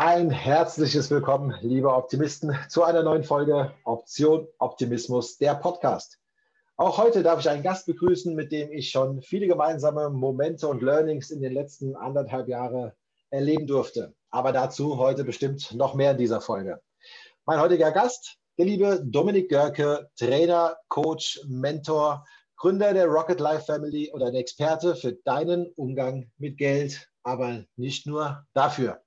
[0.00, 6.20] Ein herzliches Willkommen, liebe Optimisten, zu einer neuen Folge Option Optimismus, der Podcast.
[6.76, 10.82] Auch heute darf ich einen Gast begrüßen, mit dem ich schon viele gemeinsame Momente und
[10.82, 12.92] Learnings in den letzten anderthalb Jahren
[13.30, 14.14] erleben durfte.
[14.30, 16.80] Aber dazu heute bestimmt noch mehr in dieser Folge.
[17.44, 22.24] Mein heutiger Gast, der liebe Dominik Görke, Trainer, Coach, Mentor,
[22.56, 28.06] Gründer der Rocket Life Family und ein Experte für deinen Umgang mit Geld, aber nicht
[28.06, 29.00] nur dafür.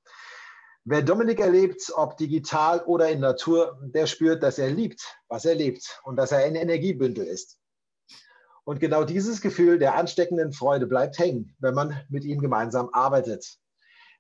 [0.84, 5.54] Wer Dominik erlebt, ob digital oder in Natur, der spürt, dass er liebt, was er
[5.54, 7.60] lebt und dass er ein Energiebündel ist.
[8.64, 13.60] Und genau dieses Gefühl der ansteckenden Freude bleibt hängen, wenn man mit ihm gemeinsam arbeitet.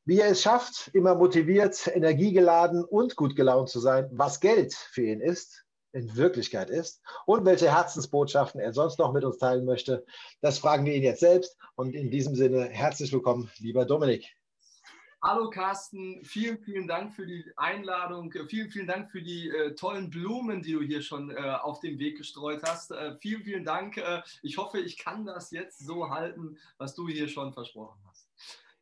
[0.05, 5.03] Wie er es schafft, immer motiviert, energiegeladen und gut gelaunt zu sein, was Geld für
[5.03, 10.05] ihn ist, in Wirklichkeit ist und welche Herzensbotschaften er sonst noch mit uns teilen möchte,
[10.41, 11.57] das fragen wir ihn jetzt selbst.
[11.73, 14.31] Und in diesem Sinne herzlich willkommen, lieber Dominik.
[15.23, 18.33] Hallo Carsten, vielen, vielen Dank für die Einladung.
[18.47, 21.99] Vielen, vielen Dank für die äh, tollen Blumen, die du hier schon äh, auf dem
[21.99, 22.89] Weg gestreut hast.
[22.89, 23.97] Äh, vielen, vielen Dank.
[23.97, 28.10] Äh, ich hoffe, ich kann das jetzt so halten, was du hier schon versprochen hast.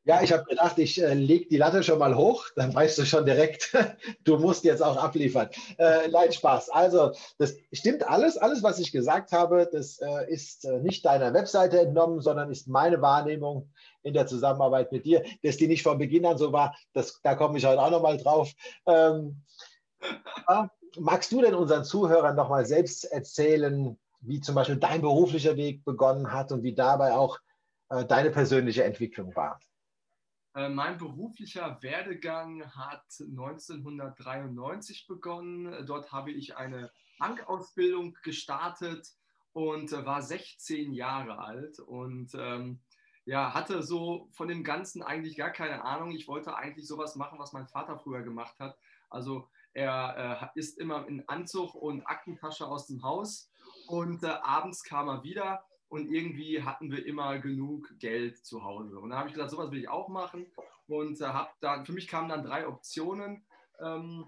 [0.05, 3.05] Ja, ich habe gedacht, ich äh, lege die Latte schon mal hoch, dann weißt du
[3.05, 3.73] schon direkt,
[4.23, 5.49] du musst jetzt auch abliefern.
[5.77, 6.69] Äh, nein, Spaß.
[6.69, 8.37] Also, das stimmt alles.
[8.37, 12.67] Alles, was ich gesagt habe, das äh, ist äh, nicht deiner Webseite entnommen, sondern ist
[12.67, 13.69] meine Wahrnehmung
[14.01, 15.23] in der Zusammenarbeit mit dir.
[15.43, 18.17] Dass die nicht von Beginn an so war, das, da komme ich heute auch nochmal
[18.17, 18.51] drauf.
[18.87, 19.43] Ähm,
[20.97, 26.31] magst du denn unseren Zuhörern nochmal selbst erzählen, wie zum Beispiel dein beruflicher Weg begonnen
[26.31, 27.37] hat und wie dabei auch
[27.89, 29.59] äh, deine persönliche Entwicklung war?
[30.55, 35.85] Äh, mein beruflicher Werdegang hat 1993 begonnen.
[35.85, 39.07] Dort habe ich eine Bankausbildung gestartet
[39.53, 42.79] und äh, war 16 Jahre alt und ähm,
[43.25, 46.11] ja, hatte so von dem Ganzen eigentlich gar keine Ahnung.
[46.11, 48.75] Ich wollte eigentlich sowas machen, was mein Vater früher gemacht hat.
[49.09, 53.51] Also er äh, ist immer in Anzug und Aktentasche aus dem Haus
[53.87, 58.99] und äh, abends kam er wieder und irgendwie hatten wir immer genug Geld zu Hause.
[58.99, 60.45] Und da habe ich gesagt, sowas will ich auch machen
[60.87, 63.43] und äh, habe dann, für mich kamen dann drei Optionen.
[63.79, 64.25] Ähm,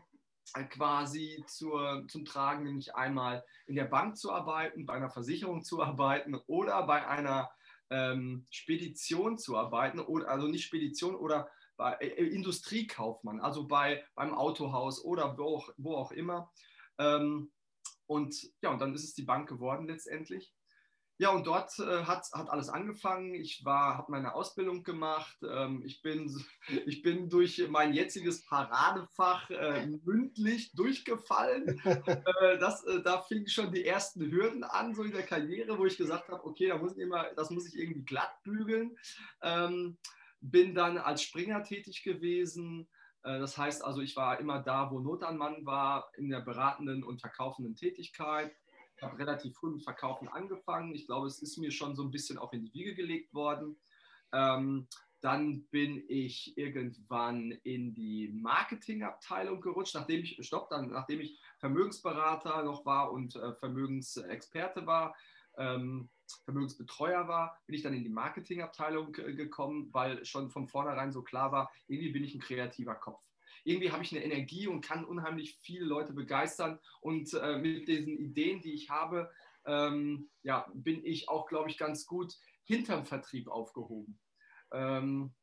[0.69, 5.81] quasi zur, zum Tragen, nämlich einmal in der Bank zu arbeiten, bei einer Versicherung zu
[5.81, 7.49] arbeiten oder bei einer
[7.89, 14.03] ähm, Spedition zu arbeiten, oder, also nicht Spedition oder bei äh, äh, Industriekaufmann, also bei,
[14.15, 16.51] beim Autohaus oder wo auch, wo auch immer.
[16.97, 17.51] Ähm,
[18.07, 20.53] und ja, und dann ist es die Bank geworden letztendlich.
[21.21, 23.35] Ja, und dort äh, hat, hat alles angefangen.
[23.35, 25.37] Ich habe meine Ausbildung gemacht.
[25.47, 26.35] Ähm, ich, bin,
[26.87, 31.79] ich bin durch mein jetziges Paradefach äh, mündlich durchgefallen.
[31.85, 35.85] äh, das, äh, da fingen schon die ersten Hürden an, so in der Karriere, wo
[35.85, 38.97] ich gesagt habe, okay, da muss ich immer, das muss ich irgendwie glatt bügeln.
[39.43, 39.99] Ähm,
[40.39, 42.89] bin dann als Springer tätig gewesen.
[43.21, 46.41] Äh, das heißt also, ich war immer da, wo Not an Mann war, in der
[46.41, 48.51] beratenden und verkaufenden Tätigkeit
[49.01, 50.93] habe relativ früh mit Verkaufen angefangen.
[50.95, 53.77] Ich glaube, es ist mir schon so ein bisschen auch in die Wiege gelegt worden.
[54.33, 54.87] Ähm,
[55.21, 62.63] dann bin ich irgendwann in die Marketingabteilung gerutscht, nachdem ich, stopp, dann, nachdem ich Vermögensberater
[62.63, 65.15] noch war und äh, Vermögensexperte war,
[65.57, 66.09] ähm,
[66.45, 71.21] Vermögensbetreuer war, bin ich dann in die Marketingabteilung äh, gekommen, weil schon von vornherein so
[71.21, 73.30] klar war, irgendwie bin ich ein kreativer Kopf
[73.63, 76.79] irgendwie habe ich eine Energie und kann unheimlich viele Leute begeistern.
[77.01, 79.31] Und äh, mit diesen Ideen, die ich habe,
[79.65, 84.19] ähm, ja, bin ich auch, glaube ich, ganz gut hinterm Vertrieb aufgehoben.
[84.71, 85.33] Ähm,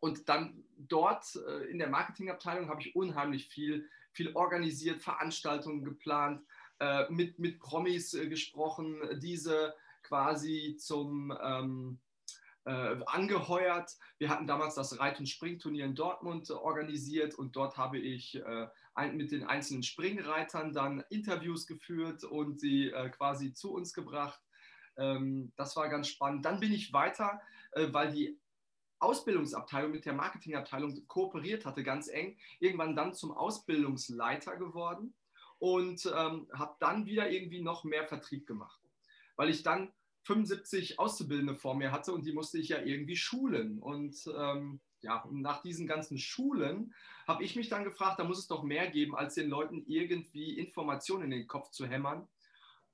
[0.00, 6.42] und dann dort äh, in der Marketingabteilung habe ich unheimlich viel, viel organisiert, Veranstaltungen geplant,
[6.78, 11.98] äh, mit, mit Promis äh, gesprochen, diese quasi zum, ähm,
[12.66, 13.96] äh, angeheuert.
[14.18, 18.34] Wir hatten damals das Reit- und Springturnier in Dortmund äh, organisiert und dort habe ich
[18.34, 23.94] äh, ein, mit den einzelnen Springreitern dann Interviews geführt und sie äh, quasi zu uns
[23.94, 24.40] gebracht.
[24.96, 26.44] Ähm, das war ganz spannend.
[26.44, 27.40] Dann bin ich weiter,
[27.72, 28.38] äh, weil die
[28.98, 35.14] Ausbildungsabteilung mit der Marketingabteilung kooperiert hatte, ganz eng, irgendwann dann zum Ausbildungsleiter geworden
[35.58, 38.80] und ähm, habe dann wieder irgendwie noch mehr Vertrieb gemacht,
[39.36, 39.92] weil ich dann
[40.26, 43.78] 75 Auszubildende vor mir hatte und die musste ich ja irgendwie schulen.
[43.78, 46.92] Und ähm, ja, nach diesen ganzen Schulen
[47.28, 50.58] habe ich mich dann gefragt, da muss es doch mehr geben, als den Leuten irgendwie
[50.58, 52.28] Informationen in den Kopf zu hämmern.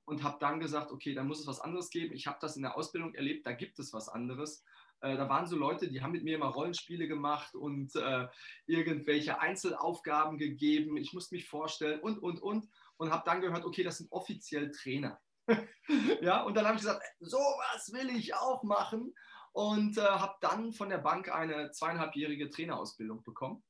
[0.05, 2.13] Und habe dann gesagt, okay, dann muss es was anderes geben.
[2.13, 4.65] Ich habe das in der Ausbildung erlebt, da gibt es was anderes.
[5.01, 8.27] Äh, da waren so Leute, die haben mit mir immer Rollenspiele gemacht und äh,
[8.67, 10.97] irgendwelche Einzelaufgaben gegeben.
[10.97, 12.69] Ich musste mich vorstellen und, und, und.
[12.97, 15.21] Und habe dann gehört, okay, das sind offiziell Trainer.
[16.21, 19.15] ja, und dann habe ich gesagt, sowas will ich auch machen
[19.53, 23.63] und äh, habe dann von der Bank eine zweieinhalbjährige Trainerausbildung bekommen.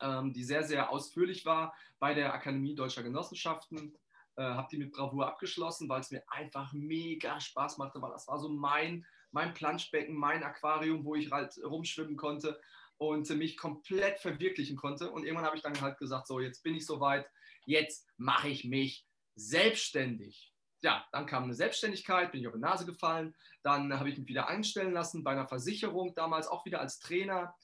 [0.00, 3.98] ähm, die sehr, sehr ausführlich war bei der Akademie Deutscher Genossenschaften.
[4.36, 8.28] Äh, habe die mit Bravour abgeschlossen, weil es mir einfach mega Spaß machte, weil das
[8.28, 12.58] war so mein, mein Planschbecken, mein Aquarium, wo ich halt rumschwimmen konnte
[12.96, 15.10] und mich komplett verwirklichen konnte.
[15.10, 17.28] Und irgendwann habe ich dann halt gesagt, so jetzt bin ich soweit,
[17.66, 20.49] jetzt mache ich mich selbstständig.
[20.82, 23.34] Ja, dann kam eine Selbstständigkeit, bin ich auf die Nase gefallen.
[23.62, 27.54] Dann habe ich mich wieder einstellen lassen bei einer Versicherung, damals auch wieder als Trainer.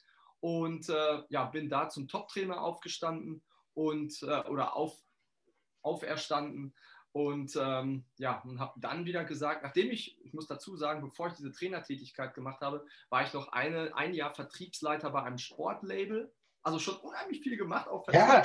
[0.40, 3.42] Und äh, ja, bin da zum Top-Trainer aufgestanden
[3.72, 4.98] und äh, oder auf,
[5.82, 6.74] auferstanden.
[7.12, 11.28] Und ähm, ja, und habe dann wieder gesagt, nachdem ich, ich muss dazu sagen, bevor
[11.28, 16.30] ich diese Trainertätigkeit gemacht habe, war ich noch eine, ein Jahr Vertriebsleiter bei einem Sportlabel
[16.66, 17.86] also schon unheimlich viel gemacht.
[17.86, 18.42] Auch ja,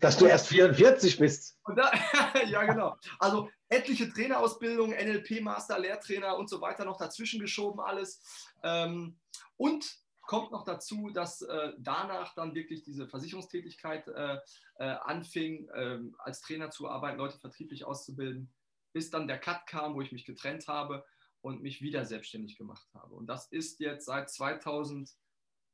[0.00, 1.58] dass du erst 44 bist.
[1.76, 1.92] Da,
[2.46, 2.96] ja, genau.
[3.18, 8.22] Also etliche Trainerausbildungen, NLP-Master, Lehrtrainer und so weiter noch dazwischen geschoben alles.
[8.62, 9.18] Ähm,
[9.58, 14.38] und kommt noch dazu, dass äh, danach dann wirklich diese Versicherungstätigkeit äh,
[14.78, 18.50] äh, anfing, ähm, als Trainer zu arbeiten, Leute vertrieblich auszubilden,
[18.94, 21.04] bis dann der Cut kam, wo ich mich getrennt habe
[21.42, 23.14] und mich wieder selbstständig gemacht habe.
[23.14, 25.10] Und das ist jetzt seit 2000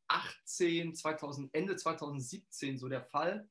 [0.08, 3.48] 2018, 2000, Ende 2017 so der Fall,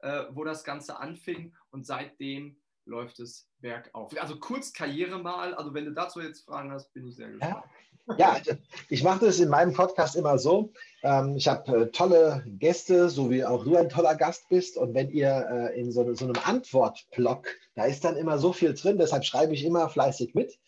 [0.00, 4.12] äh, wo das Ganze anfing und seitdem läuft es bergauf.
[4.20, 7.54] Also kurz Karriere mal, also wenn du dazu jetzt Fragen hast, bin ich sehr gespannt.
[7.54, 7.70] Ja.
[8.18, 8.52] Ja, also
[8.88, 10.72] ich mache das in meinem Podcast immer so.
[11.02, 14.76] Ähm, ich habe äh, tolle Gäste, so wie auch du ein toller Gast bist.
[14.76, 17.46] Und wenn ihr äh, in so, so einem Antwortblock,
[17.76, 20.58] da ist dann immer so viel drin, deshalb schreibe ich immer fleißig mit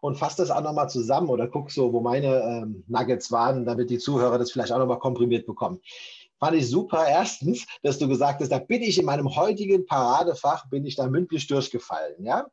[0.00, 3.90] und fasse das auch nochmal zusammen oder gucke so, wo meine ähm, Nuggets waren, damit
[3.90, 5.80] die Zuhörer das vielleicht auch nochmal komprimiert bekommen.
[6.38, 7.06] Fand ich super.
[7.06, 11.06] Erstens, dass du gesagt hast, da bin ich in meinem heutigen Paradefach, bin ich da
[11.06, 12.24] mündlich durchgefallen.
[12.24, 12.46] Ja?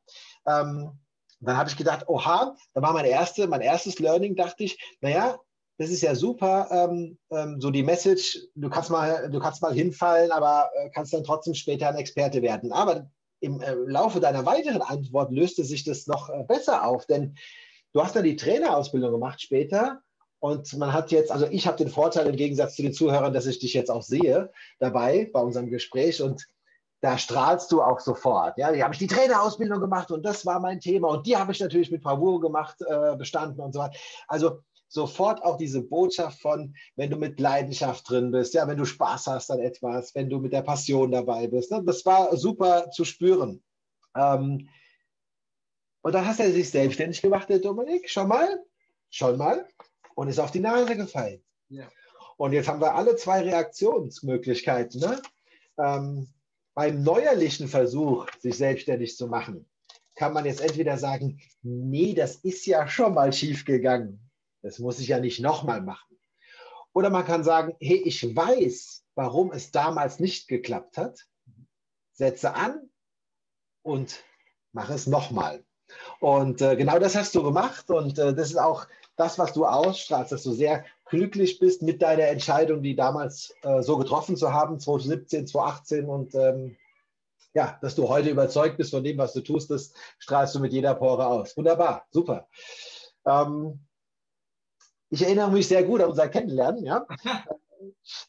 [0.45, 0.91] Ähm,
[1.39, 5.39] dann habe ich gedacht, oha, da war mein, erste, mein erstes Learning, dachte ich, naja,
[5.77, 9.73] das ist ja super, ähm, ähm, so die Message, du kannst mal, du kannst mal
[9.73, 12.71] hinfallen, aber äh, kannst dann trotzdem später ein Experte werden.
[12.71, 13.09] Aber
[13.39, 17.35] im äh, Laufe deiner weiteren Antwort löste sich das noch äh, besser auf, denn
[17.93, 20.01] du hast dann die Trainerausbildung gemacht später
[20.39, 23.47] und man hat jetzt, also ich habe den Vorteil im Gegensatz zu den Zuhörern, dass
[23.47, 26.47] ich dich jetzt auch sehe dabei bei unserem Gespräch und
[27.01, 28.57] da strahlst du auch sofort.
[28.57, 31.51] Ja, hier habe ich die Trainerausbildung gemacht und das war mein Thema und die habe
[31.51, 33.97] ich natürlich mit Bravour gemacht, äh, bestanden und so weiter.
[34.27, 38.85] Also sofort auch diese Botschaft von, wenn du mit Leidenschaft drin bist, ja, wenn du
[38.85, 41.71] Spaß hast an etwas, wenn du mit der Passion dabei bist.
[41.71, 41.83] Ne?
[41.85, 43.63] Das war super zu spüren.
[44.15, 44.69] Ähm,
[46.01, 48.63] und dann hast er sich selbstständig gemacht, der Dominik, schon mal,
[49.09, 49.67] schon mal,
[50.15, 51.43] und ist auf die Nase gefallen.
[51.69, 51.89] Ja.
[52.37, 55.01] Und jetzt haben wir alle zwei Reaktionsmöglichkeiten.
[55.01, 55.21] Ne?
[55.77, 56.29] Ähm,
[56.73, 59.67] beim neuerlichen Versuch, sich selbstständig zu machen,
[60.15, 64.26] kann man jetzt entweder sagen, nee, das ist ja schon mal schief gegangen.
[64.67, 66.19] Das muss ich ja nicht nochmal machen.
[66.91, 71.25] Oder man kann sagen, hey, ich weiß, warum es damals nicht geklappt hat.
[72.11, 72.89] Setze an
[73.81, 74.25] und
[74.73, 75.63] mache es nochmal.
[76.19, 77.89] Und äh, genau das hast du gemacht.
[77.89, 82.01] Und äh, das ist auch das, was du ausstrahlst, dass du sehr glücklich bist mit
[82.01, 86.09] deiner Entscheidung, die damals äh, so getroffen zu haben, 2017, 2018.
[86.09, 86.75] Und ähm,
[87.53, 90.73] ja, dass du heute überzeugt bist von dem, was du tust, das strahlst du mit
[90.73, 91.55] jeder Pore aus.
[91.55, 92.49] Wunderbar, super.
[93.25, 93.86] Ähm,
[95.09, 96.85] ich erinnere mich sehr gut an unser Kennenlernen.
[96.85, 97.05] Ja.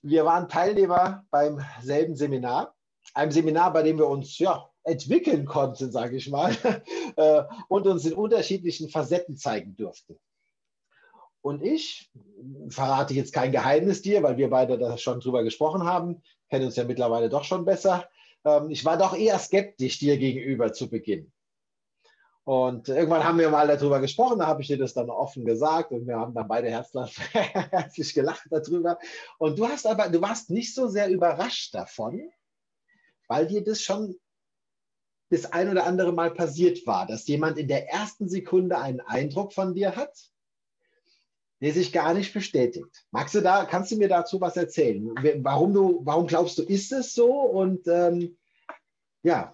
[0.02, 2.75] Wir waren Teilnehmer beim selben Seminar,
[3.14, 6.55] einem Seminar, bei dem wir uns ja, entwickeln konnten, sage ich mal,
[7.17, 10.19] äh, und uns in unterschiedlichen Facetten zeigen durften.
[11.41, 12.11] Und ich
[12.69, 16.76] verrate jetzt kein Geheimnis dir, weil wir beide da schon drüber gesprochen haben, kennen uns
[16.76, 18.09] ja mittlerweile doch schon besser.
[18.45, 21.33] Ähm, ich war doch eher skeptisch dir gegenüber zu Beginn.
[22.49, 25.93] Und irgendwann haben wir mal darüber gesprochen, da habe ich dir das dann offen gesagt
[25.93, 28.99] und wir haben dann beide herzlich gelacht darüber.
[29.37, 32.31] Und du hast aber, du warst nicht so sehr überrascht davon,
[33.26, 34.17] weil dir das schon
[35.28, 39.52] das ein oder andere Mal passiert war, dass jemand in der ersten Sekunde einen Eindruck
[39.52, 40.17] von dir hat,
[41.61, 43.05] der sich gar nicht bestätigt.
[43.11, 45.14] Magst du da, kannst du mir dazu was erzählen?
[45.43, 47.31] Warum du, warum glaubst du, ist es so?
[47.31, 48.38] Und ähm,
[49.23, 49.52] ja.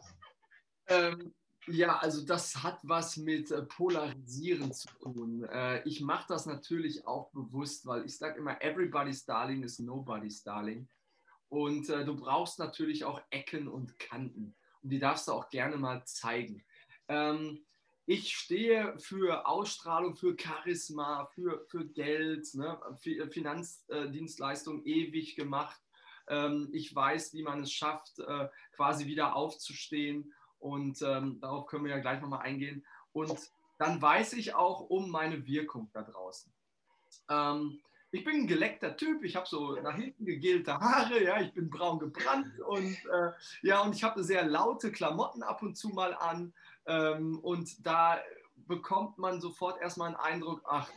[0.86, 1.34] Ähm,
[1.66, 5.44] ja, also das hat was mit äh, Polarisieren zu tun.
[5.44, 10.42] Äh, ich mache das natürlich auch bewusst, weil ich sage immer, everybody's darling is nobody's
[10.42, 10.88] darling.
[11.48, 14.54] Und äh, du brauchst natürlich auch Ecken und Kanten.
[14.82, 16.64] Und die darfst du auch gerne mal zeigen.
[17.08, 17.64] Ähm,
[18.06, 22.78] ich stehe für Ausstrahlung, für Charisma, für, für Geld, ne?
[23.30, 25.80] Finanzdienstleistung ewig gemacht.
[26.28, 28.20] Ähm, ich weiß, wie man es schafft,
[28.76, 32.86] quasi wieder aufzustehen und ähm, darauf können wir ja gleich nochmal eingehen.
[33.12, 33.38] Und
[33.78, 36.50] dann weiß ich auch um meine Wirkung da draußen.
[37.28, 37.80] Ähm,
[38.10, 41.68] ich bin ein geleckter Typ, ich habe so nach hinten gegelte Haare, ja, ich bin
[41.68, 46.14] braun gebrannt und äh, ja, und ich habe sehr laute Klamotten ab und zu mal
[46.14, 46.54] an
[46.86, 48.18] ähm, und da
[48.56, 50.88] bekommt man sofort erstmal einen Eindruck, ach?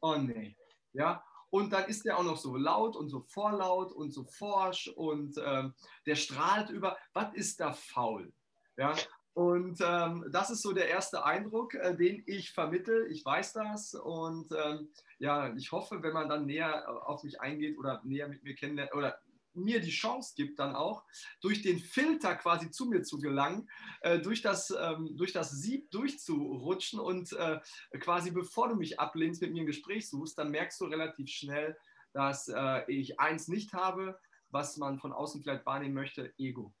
[0.00, 0.56] Oh nee,
[0.94, 4.88] ja, und dann ist der auch noch so laut und so vorlaut und so forsch
[4.88, 5.74] und ähm,
[6.06, 8.32] der strahlt über, was ist da faul?
[8.78, 8.94] Ja,
[9.34, 13.08] und ähm, das ist so der erste Eindruck, äh, den ich vermittel.
[13.10, 17.40] Ich weiß das und ähm, ja, ich hoffe, wenn man dann näher äh, auf mich
[17.40, 19.18] eingeht oder näher mit mir kennenlernt oder
[19.54, 21.04] mir die Chance gibt, dann auch
[21.40, 23.68] durch den Filter quasi zu mir zu gelangen,
[24.00, 27.58] äh, durch, das, ähm, durch das Sieb durchzurutschen und äh,
[27.98, 31.76] quasi bevor du mich ablehnst, mit mir ein Gespräch suchst, dann merkst du relativ schnell,
[32.12, 34.18] dass äh, ich eins nicht habe,
[34.50, 36.72] was man von außen vielleicht wahrnehmen möchte, Ego.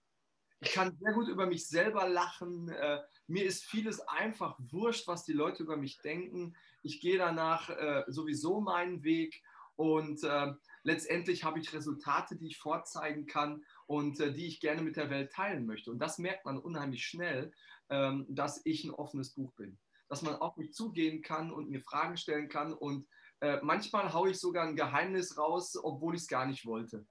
[0.60, 2.68] Ich kann sehr gut über mich selber lachen.
[2.68, 6.56] Äh, mir ist vieles einfach wurscht, was die Leute über mich denken.
[6.82, 9.42] Ich gehe danach äh, sowieso meinen Weg
[9.76, 14.82] und äh, letztendlich habe ich Resultate, die ich vorzeigen kann und äh, die ich gerne
[14.82, 15.92] mit der Welt teilen möchte.
[15.92, 17.52] Und das merkt man unheimlich schnell,
[17.88, 19.78] ähm, dass ich ein offenes Buch bin.
[20.08, 22.72] Dass man auf mich zugehen kann und mir Fragen stellen kann.
[22.72, 23.06] Und
[23.38, 27.06] äh, manchmal haue ich sogar ein Geheimnis raus, obwohl ich es gar nicht wollte.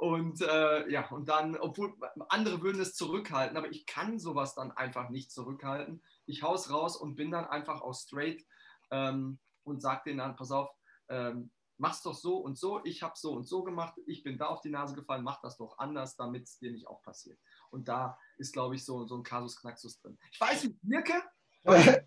[0.00, 1.92] Und äh, ja, und dann, obwohl
[2.30, 6.02] andere würden es zurückhalten, aber ich kann sowas dann einfach nicht zurückhalten.
[6.24, 8.42] Ich hau's raus und bin dann einfach auch straight
[8.90, 10.70] ähm, und sage denen dann, pass auf,
[11.10, 14.46] ähm, mach's doch so und so, ich habe so und so gemacht, ich bin da
[14.46, 17.38] auf die Nase gefallen, mach das doch anders, damit es dir nicht auch passiert.
[17.68, 20.18] Und da ist, glaube ich, so, so ein Kasus Knaxus drin.
[20.32, 21.22] Ich weiß, wie ich wirke.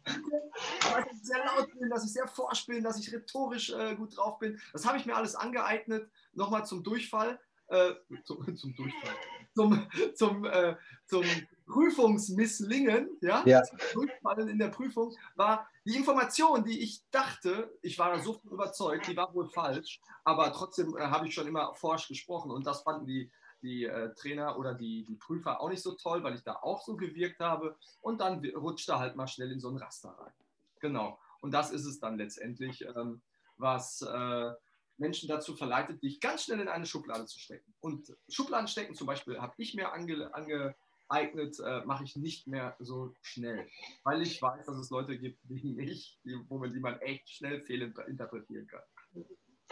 [0.80, 3.72] Ich weiß, dass ich sehr laut bin, dass ich sehr forsch bin, dass ich rhetorisch
[3.72, 4.60] äh, gut drauf bin.
[4.72, 7.40] Das habe ich mir alles angeeignet, nochmal zum Durchfall
[7.74, 9.16] äh, zum, zum Durchfall,
[9.56, 10.76] zum, zum, äh,
[11.08, 11.24] zum
[11.66, 13.64] Prüfungsmisslingen, ja, ja.
[13.94, 19.18] Durchfallen in der Prüfung, war die Information, die ich dachte, ich war so überzeugt, die
[19.18, 23.08] war wohl falsch, aber trotzdem äh, habe ich schon immer forsch gesprochen und das fanden
[23.08, 26.60] die, die äh, Trainer oder die, die Prüfer auch nicht so toll, weil ich da
[26.62, 30.10] auch so gewirkt habe und dann rutscht er halt mal schnell in so ein Raster
[30.10, 30.34] rein.
[30.80, 31.18] Genau.
[31.40, 33.22] Und das ist es dann letztendlich, ähm,
[33.58, 34.52] was äh,
[34.98, 37.74] Menschen dazu verleitet, dich ganz schnell in eine Schublade zu stecken.
[37.80, 42.76] Und Schubladen stecken zum Beispiel habe ich mir ange, angeeignet, äh, mache ich nicht mehr
[42.80, 43.68] so schnell,
[44.04, 47.30] weil ich weiß, dass es Leute gibt wie mich, die, wo man, die man echt
[47.30, 48.82] schnell fehlinterpretieren kann.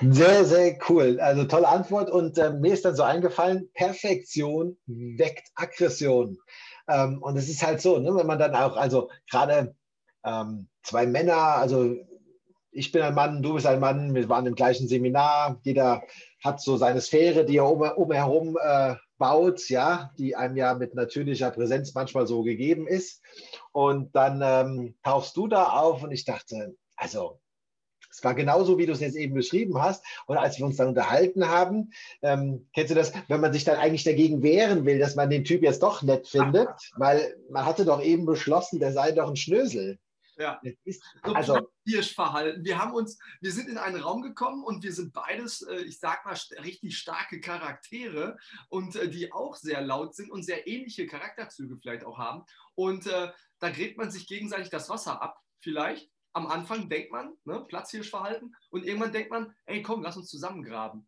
[0.10, 1.20] Sehr, sehr cool.
[1.20, 2.10] Also tolle Antwort.
[2.10, 6.38] Und äh, mir ist dann so eingefallen, Perfektion weckt Aggression.
[6.88, 9.76] Ähm, und es ist halt so, ne, wenn man dann auch, also gerade
[10.24, 11.96] ähm, zwei Männer, also
[12.72, 16.04] ich bin ein Mann, du bist ein Mann, wir waren im gleichen Seminar, jeder
[16.44, 20.96] hat so seine Sphäre, die er um, umherum äh, baut, ja, die einem ja mit
[20.96, 23.22] natürlicher Präsenz manchmal so gegeben ist.
[23.72, 27.40] Und dann ähm, tauchst du da auf und ich dachte, also
[28.10, 30.04] es war genauso, wie du es jetzt eben beschrieben hast.
[30.26, 33.78] Und als wir uns dann unterhalten haben, ähm, kennst du das, wenn man sich dann
[33.78, 37.86] eigentlich dagegen wehren will, dass man den Typ jetzt doch nett findet, weil man hatte
[37.86, 39.98] doch eben beschlossen, der sei doch ein Schnösel.
[40.42, 40.60] Ja.
[40.84, 42.66] Ist, also, Hirschverhalten.
[42.66, 46.00] Wir haben uns, wir sind in einen Raum gekommen und wir sind beides, äh, ich
[46.00, 48.38] sag mal, richtig starke Charaktere
[48.70, 52.44] und äh, die auch sehr laut sind und sehr ähnliche Charakterzüge vielleicht auch haben.
[52.76, 56.10] Und äh, da gräbt man sich gegenseitig das Wasser ab, vielleicht.
[56.34, 61.08] Am Anfang denkt man, ne, Platzhirschverhalten, und irgendwann denkt man, ey, komm, lass uns zusammengraben.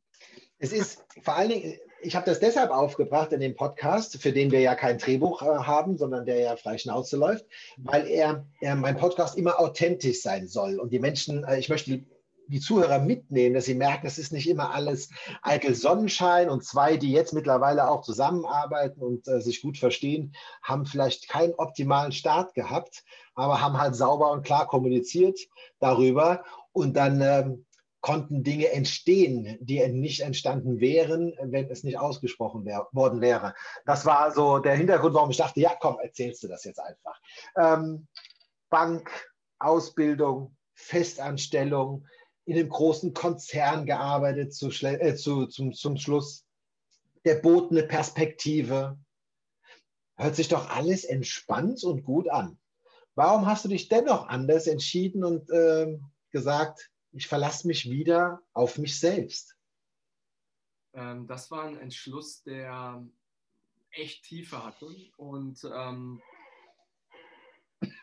[0.59, 4.51] Es ist vor allen Dingen, ich habe das deshalb aufgebracht in dem Podcast, für den
[4.51, 7.45] wir ja kein Drehbuch äh, haben, sondern der ja frei Schnauze läuft,
[7.77, 10.79] weil er, er mein Podcast immer authentisch sein soll.
[10.79, 12.05] Und die Menschen, äh, ich möchte die,
[12.47, 15.09] die Zuhörer mitnehmen, dass sie merken, es ist nicht immer alles
[15.41, 16.49] eitel Sonnenschein.
[16.49, 21.53] Und zwei, die jetzt mittlerweile auch zusammenarbeiten und äh, sich gut verstehen, haben vielleicht keinen
[21.53, 25.39] optimalen Start gehabt, aber haben halt sauber und klar kommuniziert
[25.79, 26.43] darüber.
[26.73, 27.65] Und dann ähm,
[28.03, 33.55] konnten Dinge entstehen, die nicht entstanden wären, wenn es nicht ausgesprochen wär, worden wäre.
[33.85, 37.17] Das war so der Hintergrund, warum ich dachte, ja, komm, erzählst du das jetzt einfach.
[37.55, 38.07] Ähm,
[38.69, 39.09] Bank,
[39.57, 42.05] Ausbildung, Festanstellung,
[42.43, 46.45] in einem großen Konzern gearbeitet zu, äh, zu, zum, zum Schluss.
[47.23, 48.97] Der bot eine Perspektive.
[50.17, 52.59] Hört sich doch alles entspannt und gut an.
[53.15, 55.97] Warum hast du dich dennoch anders entschieden und äh,
[56.31, 59.55] gesagt, ich verlasse mich wieder auf mich selbst.
[60.93, 63.05] Ähm, das war ein Entschluss, der
[63.91, 66.21] echt Tiefe hatte und ähm,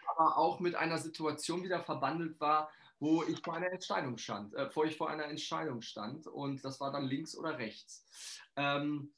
[0.06, 4.70] aber auch mit einer Situation wieder verbandelt war, wo ich vor einer Entscheidung stand, äh,
[4.70, 8.04] vor ich vor einer Entscheidung stand und das war dann links oder rechts.
[8.56, 9.12] Ähm,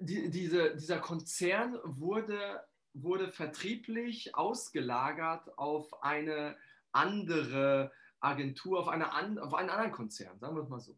[0.00, 6.56] die, diese, dieser Konzern wurde, wurde vertrieblich ausgelagert auf eine
[6.92, 10.96] andere Agentur, auf, eine an, auf einen anderen Konzern, sagen wir es mal so.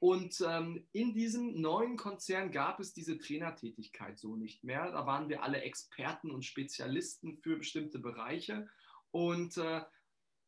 [0.00, 4.92] Und ähm, in diesem neuen Konzern gab es diese Trainertätigkeit so nicht mehr.
[4.92, 8.68] Da waren wir alle Experten und Spezialisten für bestimmte Bereiche.
[9.10, 9.82] Und äh,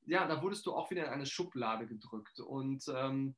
[0.07, 2.39] ja, da wurdest du auch wieder in eine Schublade gedrückt.
[2.39, 3.35] Und ähm,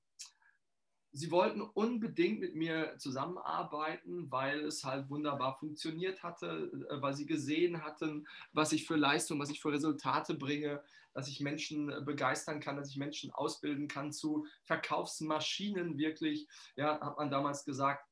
[1.12, 7.26] sie wollten unbedingt mit mir zusammenarbeiten, weil es halt wunderbar funktioniert hatte, äh, weil sie
[7.26, 10.82] gesehen hatten, was ich für Leistung, was ich für Resultate bringe,
[11.14, 17.00] dass ich Menschen äh, begeistern kann, dass ich Menschen ausbilden kann zu Verkaufsmaschinen wirklich, ja,
[17.00, 18.06] hat man damals gesagt.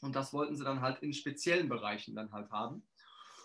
[0.00, 2.86] Und das wollten sie dann halt in speziellen Bereichen dann halt haben.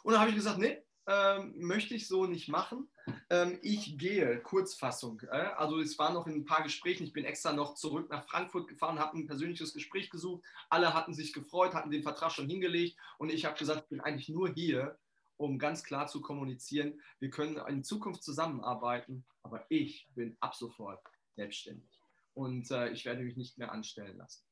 [0.03, 2.87] Und dann habe ich gesagt, nee, ähm, möchte ich so nicht machen.
[3.31, 5.21] Ähm, ich gehe, Kurzfassung.
[5.31, 7.03] Äh, also es war noch in ein paar Gesprächen.
[7.03, 10.43] Ich bin extra noch zurück nach Frankfurt gefahren, habe ein persönliches Gespräch gesucht.
[10.69, 12.97] Alle hatten sich gefreut, hatten den Vertrag schon hingelegt.
[13.17, 14.99] Und ich habe gesagt, ich bin eigentlich nur hier,
[15.39, 21.01] um ganz klar zu kommunizieren, wir können in Zukunft zusammenarbeiten, aber ich bin ab sofort
[21.35, 21.89] selbstständig.
[22.33, 24.43] Und äh, ich werde mich nicht mehr anstellen lassen.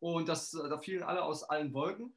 [0.00, 2.12] Und das, äh, da fielen alle aus allen Wolken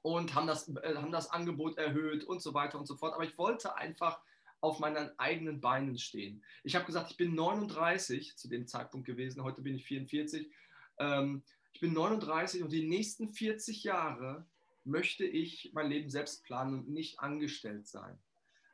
[0.00, 3.12] und haben das, äh, haben das Angebot erhöht und so weiter und so fort.
[3.12, 4.18] Aber ich wollte einfach
[4.60, 6.42] auf meinen eigenen Beinen stehen.
[6.64, 10.50] Ich habe gesagt, ich bin 39 zu dem Zeitpunkt gewesen, heute bin ich 44.
[10.98, 11.42] Ähm,
[11.74, 14.46] ich bin 39 und die nächsten 40 Jahre
[14.84, 18.18] möchte ich mein Leben selbst planen und nicht angestellt sein.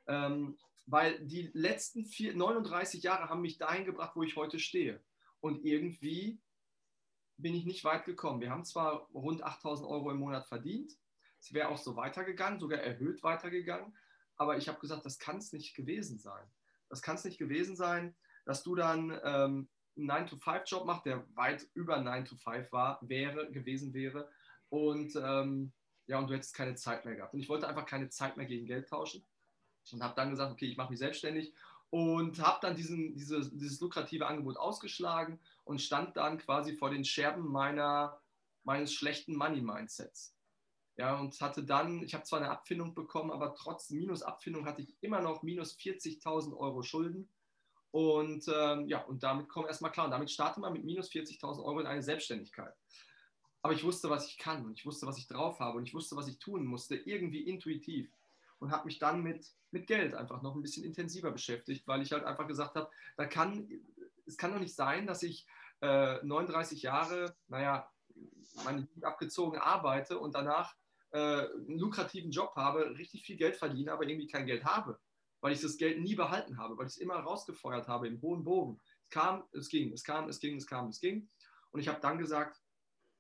[0.06, 5.02] Ähm, weil die letzten vier, 39 Jahre haben mich dahin gebracht, wo ich heute stehe.
[5.40, 6.40] Und irgendwie
[7.36, 8.40] bin ich nicht weit gekommen.
[8.40, 10.98] Wir haben zwar rund 8000 Euro im Monat verdient,
[11.40, 13.96] es wäre auch so weitergegangen, sogar erhöht weitergegangen.
[14.36, 16.44] Aber ich habe gesagt, das kann es nicht gewesen sein.
[16.88, 21.68] Das kann es nicht gewesen sein, dass du dann ähm, einen 9-to-5-Job machst, der weit
[21.74, 24.30] über 9-to-5 war, wäre, gewesen wäre.
[24.68, 25.72] Und ähm,
[26.08, 27.34] ja, und du hättest keine Zeit mehr gehabt.
[27.34, 29.24] Und ich wollte einfach keine Zeit mehr gegen Geld tauschen.
[29.92, 31.54] Und habe dann gesagt, okay, ich mache mich selbstständig
[31.90, 37.04] und habe dann diesen, diese, dieses lukrative Angebot ausgeschlagen und stand dann quasi vor den
[37.04, 38.20] Scherben meiner,
[38.64, 40.34] meines schlechten Money-Mindsets.
[40.96, 44.96] Ja, und hatte dann, ich habe zwar eine Abfindung bekommen, aber trotz Minusabfindung hatte ich
[45.00, 47.30] immer noch minus 40.000 Euro Schulden.
[47.92, 50.06] Und ähm, ja, und damit kommen erstmal klar.
[50.06, 52.74] Und damit startet man mit minus 40.000 Euro in eine Selbstständigkeit.
[53.62, 55.94] Aber ich wusste, was ich kann und ich wusste, was ich drauf habe und ich
[55.94, 58.10] wusste, was ich tun musste, irgendwie intuitiv.
[58.60, 62.12] Und habe mich dann mit, mit Geld einfach noch ein bisschen intensiver beschäftigt, weil ich
[62.12, 63.68] halt einfach gesagt habe, da kann,
[64.26, 65.46] es kann doch nicht sein, dass ich
[65.80, 67.88] äh, 39 Jahre, naja,
[68.64, 70.74] meine abgezogen arbeite und danach
[71.10, 74.98] äh, einen lukrativen Job habe, richtig viel Geld verdiene, aber irgendwie kein Geld habe,
[75.40, 78.44] weil ich das Geld nie behalten habe, weil ich es immer rausgefeuert habe im hohen
[78.44, 78.80] Bogen.
[79.04, 81.28] Es kam, es ging, es kam, es ging, es kam, es ging.
[81.70, 82.60] Und ich habe dann gesagt,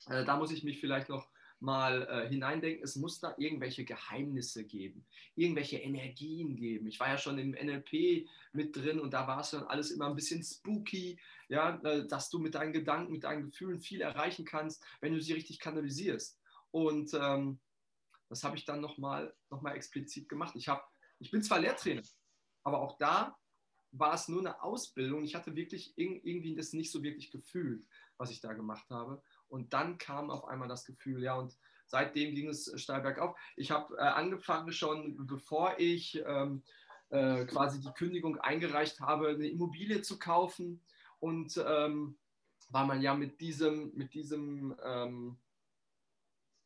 [0.06, 1.28] äh, da muss ich mich vielleicht noch
[1.60, 6.86] mal äh, hineindenken, es muss da irgendwelche Geheimnisse geben, irgendwelche Energien geben.
[6.86, 10.06] Ich war ja schon im NLP mit drin und da war es dann alles immer
[10.06, 14.44] ein bisschen spooky, ja, äh, dass du mit deinen Gedanken, mit deinen Gefühlen viel erreichen
[14.44, 16.38] kannst, wenn du sie richtig kanalisierst.
[16.70, 17.58] Und ähm,
[18.28, 20.54] das habe ich dann nochmal noch mal explizit gemacht.
[20.54, 22.02] Ich, hab, ich bin zwar Lehrtrainer,
[22.62, 23.36] aber auch da
[23.90, 25.24] war es nur eine Ausbildung.
[25.24, 27.86] Ich hatte wirklich irgendwie das nicht so wirklich gefühlt,
[28.18, 29.22] was ich da gemacht habe.
[29.48, 31.56] Und dann kam auf einmal das Gefühl, ja, und
[31.86, 33.36] seitdem ging es steil bergauf.
[33.56, 36.62] Ich habe äh, angefangen schon, bevor ich ähm,
[37.10, 40.82] äh, quasi die Kündigung eingereicht habe, eine Immobilie zu kaufen.
[41.18, 42.18] Und ähm,
[42.70, 45.38] weil man ja mit diesem, mit diesem ähm,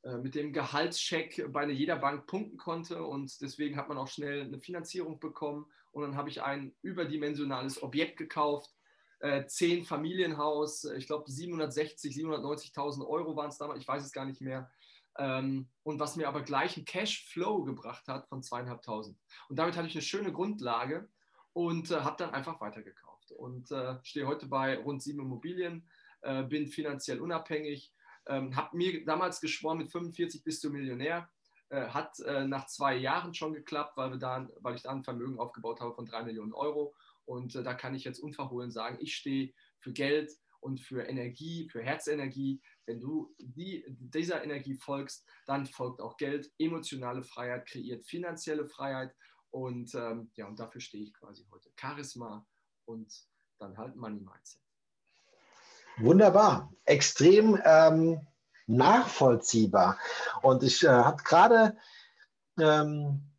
[0.03, 4.43] äh, mit dem Gehaltscheck bei jeder Bank punkten konnte und deswegen hat man auch schnell
[4.43, 8.75] eine Finanzierung bekommen und dann habe ich ein überdimensionales Objekt gekauft,
[9.23, 14.25] äh, zehn Familienhaus, ich glaube 760, 790.000 Euro waren es damals, ich weiß es gar
[14.25, 14.71] nicht mehr.
[15.19, 19.19] Ähm, und was mir aber gleich einen Cashflow gebracht hat von zweieinhalbtausend.
[19.49, 21.09] Und damit hatte ich eine schöne Grundlage
[21.53, 25.89] und äh, habe dann einfach weitergekauft und äh, stehe heute bei rund sieben Immobilien,
[26.23, 27.93] äh, bin finanziell unabhängig
[28.27, 31.29] ähm, habe mir damals geschworen, mit 45 bist du Millionär.
[31.69, 35.03] Äh, hat äh, nach zwei Jahren schon geklappt, weil, wir da, weil ich da ein
[35.03, 36.95] Vermögen aufgebaut habe von drei Millionen Euro.
[37.25, 41.69] Und äh, da kann ich jetzt unverhohlen sagen, ich stehe für Geld und für Energie,
[41.71, 42.63] für Herzenergie.
[42.87, 46.51] Wenn du die, dieser Energie folgst, dann folgt auch Geld.
[46.59, 49.15] Emotionale Freiheit kreiert finanzielle Freiheit.
[49.51, 51.71] Und ähm, ja, und dafür stehe ich quasi heute.
[51.79, 52.47] Charisma
[52.85, 53.13] und
[53.59, 54.61] dann halt Money Mindset.
[55.99, 58.27] Wunderbar, extrem ähm,
[58.67, 59.99] nachvollziehbar.
[60.43, 61.77] Und ich äh, habe gerade
[62.59, 63.32] ähm,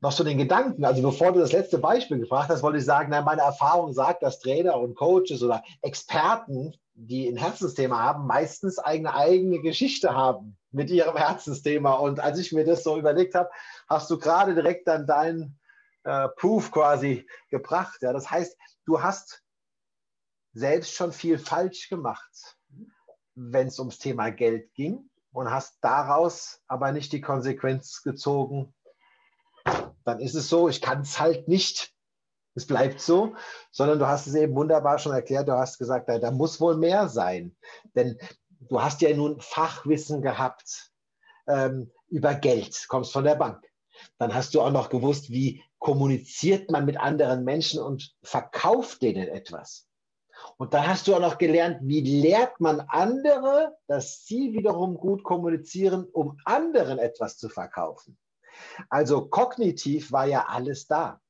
[0.00, 3.08] noch so den Gedanken, also bevor du das letzte Beispiel gefragt hast, wollte ich sagen,
[3.10, 8.78] na, meine Erfahrung sagt, dass Trainer und Coaches oder Experten, die ein Herzensthema haben, meistens
[8.78, 11.94] eine eigene Geschichte haben mit ihrem Herzensthema.
[11.94, 13.50] Und als ich mir das so überlegt habe,
[13.88, 15.58] hast du gerade direkt dann deinen
[16.04, 18.00] äh, Proof quasi gebracht.
[18.00, 18.12] Ja?
[18.14, 19.42] Das heißt, du hast
[20.54, 22.56] selbst schon viel falsch gemacht,
[23.34, 28.74] wenn es ums Thema Geld ging und hast daraus aber nicht die Konsequenz gezogen,
[30.10, 31.92] dann ist es so, ich kann es halt nicht.
[32.56, 33.34] Es bleibt so,
[33.70, 35.48] sondern du hast es eben wunderbar schon erklärt.
[35.48, 37.56] Du hast gesagt, da, da muss wohl mehr sein.
[37.94, 38.18] Denn
[38.68, 40.90] du hast ja nun Fachwissen gehabt
[41.46, 43.64] ähm, über Geld, kommst von der Bank.
[44.18, 49.28] Dann hast du auch noch gewusst, wie kommuniziert man mit anderen Menschen und verkauft denen
[49.28, 49.86] etwas.
[50.56, 55.22] Und dann hast du auch noch gelernt, wie lehrt man andere, dass sie wiederum gut
[55.22, 58.18] kommunizieren, um anderen etwas zu verkaufen.
[58.88, 61.20] Also kognitiv war ja alles da.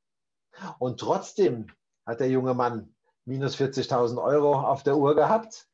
[0.79, 1.69] Und trotzdem
[2.07, 5.69] hat der junge Mann minus 40.000 Euro auf der Uhr gehabt,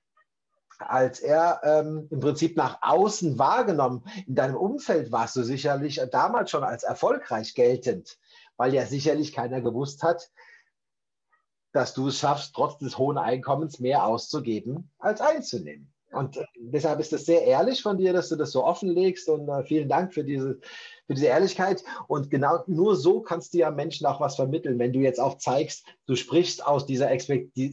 [0.79, 6.51] als er ähm, im Prinzip nach außen wahrgenommen, in deinem Umfeld warst du sicherlich damals
[6.51, 8.19] schon als erfolgreich geltend,
[8.57, 10.31] weil ja sicherlich keiner gewusst hat,
[11.73, 15.93] dass du es schaffst, trotz des hohen Einkommens mehr auszugeben als einzunehmen.
[16.11, 19.49] Und äh, deshalb ist es sehr ehrlich von dir, dass du das so offenlegst und
[19.49, 20.61] äh, vielen Dank für diese,
[21.07, 21.85] für diese Ehrlichkeit.
[22.09, 25.39] Und genau nur so kannst du ja Menschen auch was vermitteln, wenn du jetzt auch
[25.39, 27.11] zeigst, du sprichst aus dieser,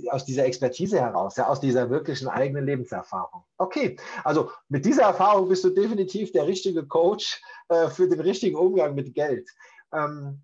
[0.10, 3.44] aus dieser Expertise heraus, ja, aus dieser wirklichen eigenen Lebenserfahrung.
[3.58, 8.58] Okay, also mit dieser Erfahrung bist du definitiv der richtige Coach äh, für den richtigen
[8.58, 9.50] Umgang mit Geld.
[9.92, 10.42] Ähm,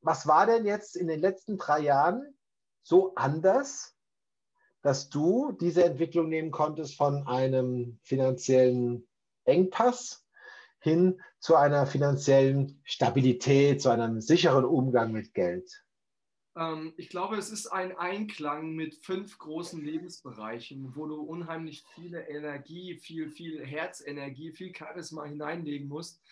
[0.00, 2.34] was war denn jetzt in den letzten drei Jahren
[2.82, 3.94] so anders,
[4.82, 9.06] dass du diese Entwicklung nehmen konntest von einem finanziellen
[9.44, 10.26] Engpass
[10.80, 15.84] hin zu einer finanziellen Stabilität, zu einem sicheren Umgang mit Geld?
[16.56, 22.28] Ähm, ich glaube, es ist ein Einklang mit fünf großen Lebensbereichen, wo du unheimlich viele
[22.28, 26.22] Energie, viel, viel Herzenergie, viel Charisma hineinlegen musst.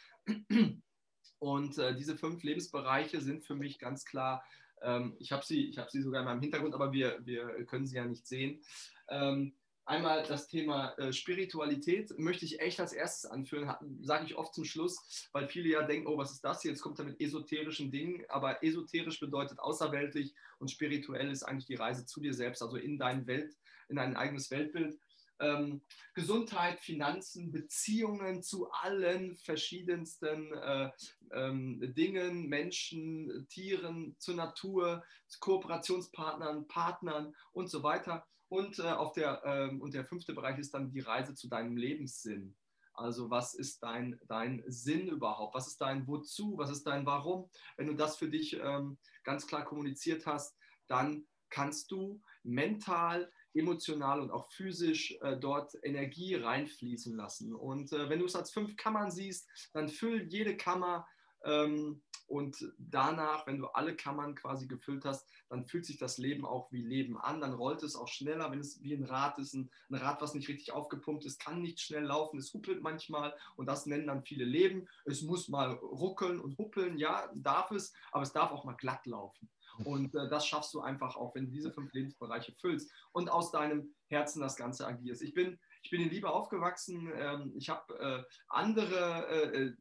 [1.40, 4.44] Und äh, diese fünf Lebensbereiche sind für mich ganz klar
[4.82, 7.96] ähm, ich habe sie, hab sie sogar in meinem Hintergrund, aber wir, wir können sie
[7.96, 8.62] ja nicht sehen.
[9.08, 9.52] Ähm,
[9.90, 14.64] einmal das Thema äh, Spiritualität möchte ich echt als erstes anführen, sage ich oft zum
[14.64, 18.24] Schluss, weil viele ja denken, oh, was ist das Jetzt kommt er mit esoterischen Dingen,
[18.28, 22.98] aber esoterisch bedeutet außerweltlich und spirituell ist eigentlich die Reise zu dir selbst, also in
[22.98, 23.56] dein Welt,
[23.88, 24.98] in dein eigenes Weltbild.
[25.40, 25.80] Ähm,
[26.14, 30.90] Gesundheit, Finanzen, Beziehungen zu allen verschiedensten äh,
[31.32, 35.02] ähm, Dingen, Menschen, Tieren, zur Natur,
[35.40, 38.26] Kooperationspartnern, Partnern und so weiter.
[38.50, 41.76] Und, äh, auf der, äh, und der fünfte Bereich ist dann die Reise zu deinem
[41.76, 42.56] Lebenssinn.
[42.92, 45.54] Also was ist dein, dein Sinn überhaupt?
[45.54, 46.58] Was ist dein Wozu?
[46.58, 47.48] Was ist dein Warum?
[47.76, 50.56] Wenn du das für dich ähm, ganz klar kommuniziert hast,
[50.88, 57.54] dann kannst du mental emotional und auch physisch äh, dort Energie reinfließen lassen.
[57.54, 61.06] Und äh, wenn du es als fünf Kammern siehst, dann füll jede Kammer
[61.44, 66.46] ähm, und danach, wenn du alle Kammern quasi gefüllt hast, dann fühlt sich das Leben
[66.46, 67.40] auch wie Leben an.
[67.40, 69.54] Dann rollt es auch schneller, wenn es wie ein Rad ist.
[69.54, 72.38] Ein, Rad, was nicht richtig aufgepumpt ist, kann nicht schnell laufen.
[72.38, 74.86] Es huppelt manchmal und das nennen dann viele Leben.
[75.04, 79.06] Es muss mal ruckeln und huppeln, ja, darf es, aber es darf auch mal glatt
[79.06, 79.50] laufen.
[79.84, 83.50] Und äh, das schaffst du einfach auch, wenn du diese fünf Lebensbereiche füllst und aus
[83.50, 85.22] deinem Herzen das Ganze agierst.
[85.22, 87.10] Ich bin, ich bin in Liebe aufgewachsen.
[87.12, 89.76] Ähm, ich habe äh, andere äh, äh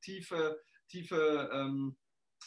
[0.00, 1.96] tiefe, tiefe ähm,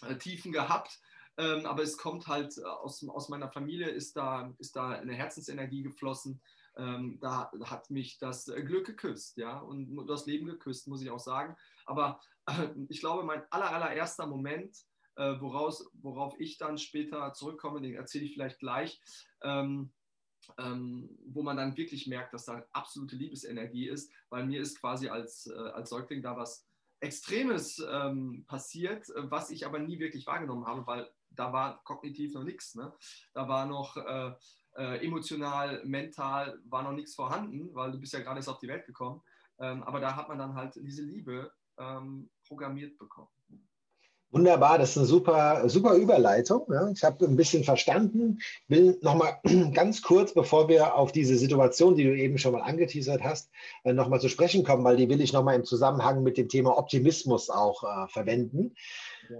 [0.07, 0.99] äh, Tiefen gehabt.
[1.37, 5.83] Ähm, aber es kommt halt aus, aus meiner Familie, ist da, ist da eine Herzensenergie
[5.83, 6.41] geflossen.
[6.77, 11.19] Ähm, da hat mich das Glück geküsst, ja, und das Leben geküsst, muss ich auch
[11.19, 11.55] sagen.
[11.85, 12.19] Aber
[12.89, 14.75] ich glaube, mein aller, allererster Moment
[15.15, 19.01] äh, woraus, worauf ich dann später zurückkomme, den erzähle ich vielleicht gleich,
[19.41, 19.91] ähm,
[20.57, 25.09] ähm, wo man dann wirklich merkt, dass da absolute Liebesenergie ist, weil mir ist quasi
[25.09, 26.68] als, äh, als Säugling da was
[27.01, 32.43] Extremes ähm, passiert, was ich aber nie wirklich wahrgenommen habe, weil da war kognitiv noch
[32.43, 32.75] nichts.
[32.75, 32.91] Ne?
[33.33, 34.33] Da war noch äh,
[34.75, 38.67] äh, emotional, mental, war noch nichts vorhanden, weil du bist ja gerade erst auf die
[38.67, 39.21] Welt gekommen.
[39.59, 43.29] Ähm, aber da hat man dann halt diese Liebe ähm, programmiert bekommen.
[44.31, 46.67] Wunderbar, das ist eine super, super Überleitung.
[46.71, 46.89] Ja.
[46.91, 48.39] Ich habe ein bisschen verstanden.
[48.67, 49.39] Will nochmal
[49.73, 53.49] ganz kurz, bevor wir auf diese Situation, die du eben schon mal angeteasert hast,
[53.83, 56.77] äh, nochmal zu sprechen kommen, weil die will ich nochmal im Zusammenhang mit dem Thema
[56.77, 58.75] Optimismus auch äh, verwenden.
[59.29, 59.37] Ja.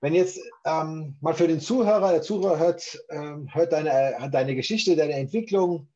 [0.00, 4.96] Wenn jetzt ähm, mal für den Zuhörer, der Zuhörer hört, ähm, hört deine, deine Geschichte,
[4.96, 5.88] deine Entwicklung,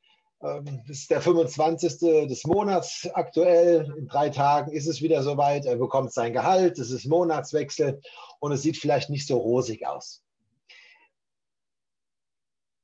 [0.45, 2.29] ähm, das ist der 25.
[2.29, 3.93] des Monats aktuell.
[3.97, 5.65] In drei Tagen ist es wieder soweit.
[5.65, 6.79] Er bekommt sein Gehalt.
[6.79, 8.01] Es ist Monatswechsel
[8.41, 10.23] und es sieht vielleicht nicht so rosig aus.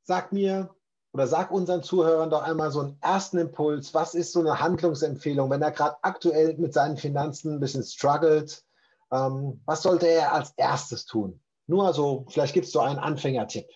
[0.05, 0.75] Sag mir
[1.13, 3.93] oder sag unseren Zuhörern doch einmal so einen ersten Impuls.
[3.93, 8.65] Was ist so eine Handlungsempfehlung, wenn er gerade aktuell mit seinen Finanzen ein bisschen struggelt?
[9.13, 11.41] Ähm, was sollte er als erstes tun?
[11.67, 13.67] Nur so, vielleicht gibt es so einen Anfängertipp.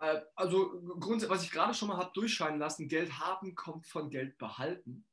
[0.00, 4.10] Äh, also grundsätzlich, was ich gerade schon mal habe durchscheinen lassen, Geld haben kommt von
[4.10, 5.06] Geld behalten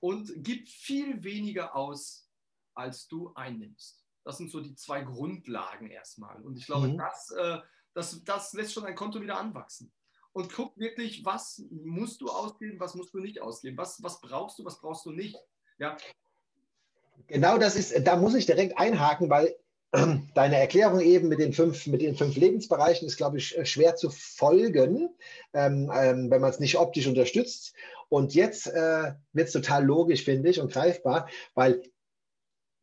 [0.00, 2.28] und gibt viel weniger aus,
[2.74, 4.04] als du einnimmst.
[4.24, 6.40] Das sind so die zwei Grundlagen erstmal.
[6.42, 6.98] Und ich glaube, mhm.
[6.98, 7.58] das, äh,
[7.94, 9.92] das, das lässt schon ein Konto wieder anwachsen.
[10.32, 14.58] Und guck wirklich, was musst du ausgeben, was musst du nicht ausgeben, was, was brauchst
[14.58, 15.36] du, was brauchst du nicht.
[15.78, 15.96] Ja.
[17.26, 19.54] Genau das ist, da muss ich direkt einhaken, weil
[20.34, 24.08] Deine Erklärung eben mit den fünf, mit den fünf Lebensbereichen ist, glaube ich, schwer zu
[24.10, 25.10] folgen,
[25.52, 27.74] ähm, ähm, wenn man es nicht optisch unterstützt.
[28.08, 31.82] Und jetzt äh, wird es total logisch, finde ich, und greifbar, weil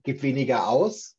[0.03, 1.15] gib weniger aus,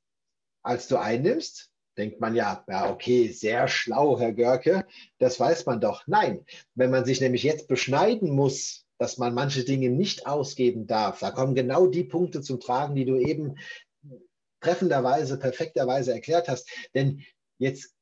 [0.62, 1.70] als du einnimmst.
[1.96, 4.86] Denkt man ja, ja, okay, sehr schlau, Herr Görke,
[5.18, 6.06] das weiß man doch.
[6.06, 11.18] Nein, wenn man sich nämlich jetzt beschneiden muss, dass man manche Dinge nicht ausgeben darf,
[11.18, 13.56] da kommen genau die Punkte zum Tragen, die du eben
[14.60, 16.68] treffenderweise, perfekterweise erklärt hast.
[16.94, 17.24] Denn
[17.58, 17.94] jetzt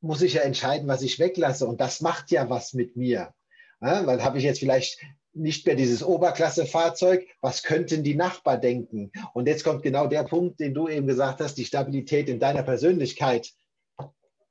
[0.00, 1.66] muss ich ja entscheiden, was ich weglasse.
[1.66, 3.34] Und das macht ja was mit mir.
[3.80, 5.00] Ja, weil habe ich jetzt vielleicht
[5.32, 9.12] nicht mehr dieses Oberklassefahrzeug, was könnten die Nachbarn denken?
[9.34, 12.62] Und jetzt kommt genau der Punkt, den du eben gesagt hast, die Stabilität in deiner
[12.62, 13.52] Persönlichkeit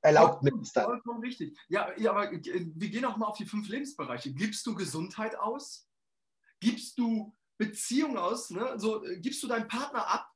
[0.02, 0.86] erlaubt mir das dann.
[0.86, 1.58] Vollkommen richtig.
[1.68, 4.32] Ja, ja, aber wir gehen auch mal auf die fünf Lebensbereiche.
[4.34, 5.90] Gibst du Gesundheit aus?
[6.62, 8.50] Gibst du Beziehung aus?
[8.50, 8.74] Ne?
[8.78, 10.30] So, gibst du deinen Partner ab?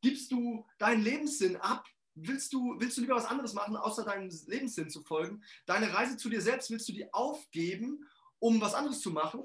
[0.00, 1.86] Gibst du deinen Lebenssinn ab?
[2.14, 5.42] Willst du, willst du lieber was anderes machen, außer deinem Lebenssinn zu folgen?
[5.66, 8.04] Deine Reise zu dir selbst willst du die aufgeben,
[8.40, 9.44] um was anderes zu machen?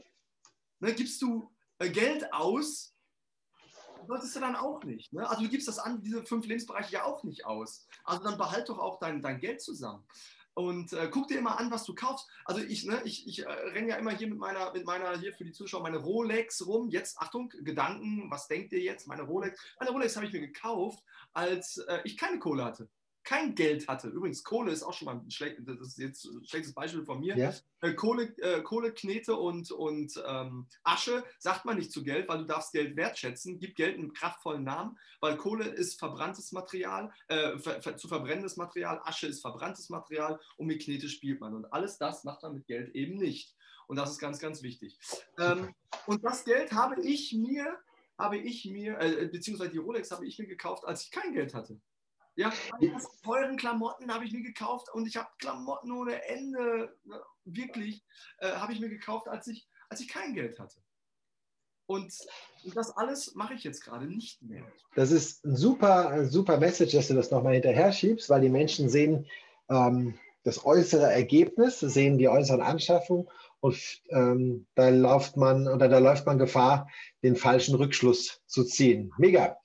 [0.80, 2.96] Ne, gibst du äh, Geld aus?
[4.08, 5.13] Solltest du dann auch nicht.
[5.13, 5.28] Ne?
[5.30, 7.88] Also du gibst das an, diese fünf Lebensbereiche ja auch nicht aus.
[8.04, 10.04] Also dann behalt doch auch dein, dein Geld zusammen
[10.54, 12.30] und äh, guck dir immer an, was du kaufst.
[12.46, 15.34] Also ich, ne, ich, ich äh, renne ja immer hier mit meiner, mit meiner, hier
[15.34, 16.89] für die Zuschauer, meine Rolex rum.
[16.89, 19.08] Jetzt, Achtung, Gedanken, was denkt ihr jetzt?
[19.08, 19.60] Meine Rolex.
[19.80, 22.89] Meine Rolex habe ich mir gekauft, als äh, ich keine Kohle hatte
[23.23, 24.09] kein Geld hatte.
[24.09, 27.38] Übrigens, Kohle ist auch schon mal ein, jetzt ein schlechtes Beispiel von mir.
[27.38, 27.53] Ja.
[27.81, 32.39] Äh, Kohle, äh, Kohle, Knete und, und ähm, Asche sagt man nicht zu Geld, weil
[32.39, 33.59] du darfst Geld wertschätzen.
[33.59, 38.57] Gib Geld einen kraftvollen Namen, weil Kohle ist verbranntes Material, äh, ver, ver, zu verbrennendes
[38.57, 41.55] Material, Asche ist verbranntes Material und mit Knete spielt man.
[41.55, 43.55] Und alles das macht man mit Geld eben nicht.
[43.88, 44.97] Und das ist ganz, ganz wichtig.
[45.39, 45.73] Ähm,
[46.07, 47.77] und das Geld habe ich mir,
[48.17, 51.53] habe ich mir, äh, beziehungsweise die Rolex habe ich mir gekauft, als ich kein Geld
[51.53, 51.79] hatte.
[52.36, 52.52] Ja,
[53.24, 58.04] teuren Klamotten habe ich mir gekauft und ich habe Klamotten ohne Ende, ne, wirklich,
[58.39, 60.80] äh, habe ich mir gekauft, als ich, als ich kein Geld hatte.
[61.86, 62.13] Und
[62.74, 64.63] das alles mache ich jetzt gerade nicht mehr.
[64.96, 68.89] Das ist ein super, super Message, dass du das nochmal hinterher schiebst, weil die Menschen
[68.89, 69.28] sehen
[69.69, 73.28] ähm, das äußere Ergebnis, sehen die äußeren Anschaffungen
[73.60, 76.89] und ähm, da läuft man oder da läuft man Gefahr,
[77.22, 79.12] den falschen Rückschluss zu ziehen.
[79.17, 79.58] Mega.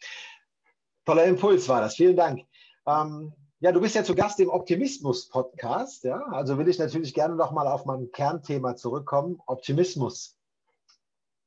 [1.04, 1.96] Toller Impuls war das.
[1.96, 2.42] Vielen Dank.
[2.88, 6.04] Ähm, ja, du bist ja zu Gast im Optimismus-Podcast.
[6.04, 6.22] Ja?
[6.30, 10.36] Also will ich natürlich gerne nochmal auf mein Kernthema zurückkommen: Optimismus.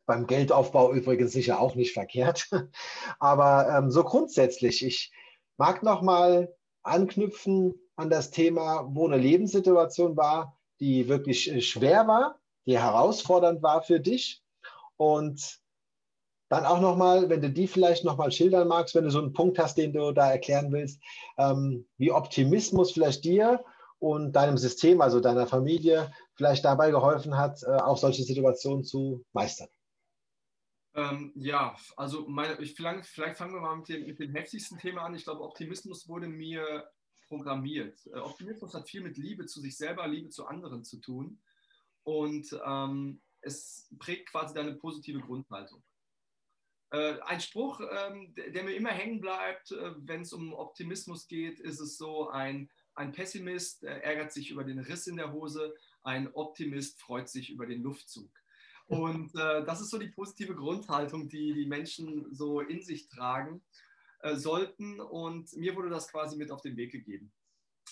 [0.06, 2.50] Beim Geldaufbau übrigens sicher auch nicht verkehrt.
[3.20, 5.12] Aber ähm, so grundsätzlich, ich
[5.58, 12.40] mag nochmal anknüpfen an das Thema, wo eine Lebenssituation war, die wirklich äh, schwer war,
[12.66, 14.44] die herausfordernd war für dich.
[14.98, 15.61] Und
[16.52, 19.58] dann auch nochmal, wenn du die vielleicht nochmal schildern magst, wenn du so einen Punkt
[19.58, 21.02] hast, den du da erklären willst,
[21.38, 23.64] ähm, wie Optimismus vielleicht dir
[24.00, 29.24] und deinem System, also deiner Familie, vielleicht dabei geholfen hat, äh, auch solche Situationen zu
[29.32, 29.70] meistern.
[30.94, 34.78] Ähm, ja, also meine, ich, vielleicht, vielleicht fangen wir mal mit dem, mit dem heftigsten
[34.78, 35.16] Thema an.
[35.16, 36.86] Ich glaube, Optimismus wurde mir
[37.30, 37.98] programmiert.
[38.08, 41.42] Äh, Optimismus hat viel mit Liebe zu sich selber, Liebe zu anderen zu tun.
[42.04, 45.82] Und ähm, es prägt quasi deine positive Grundhaltung.
[46.92, 51.60] Äh, ein Spruch, ähm, der, mir immer hängen bleibt, äh, wenn es um Optimismus geht,
[51.60, 55.74] ist es so, ein, ein Pessimist ärgert sich über den Riss in der Hose,
[56.04, 58.30] ein Optimist freut sich über den Luftzug.
[58.88, 63.62] Und äh, das ist so die positive Grundhaltung, die die Menschen so in sich tragen
[64.20, 65.00] äh, sollten.
[65.00, 67.32] Und mir wurde das quasi mit auf den Weg gegeben.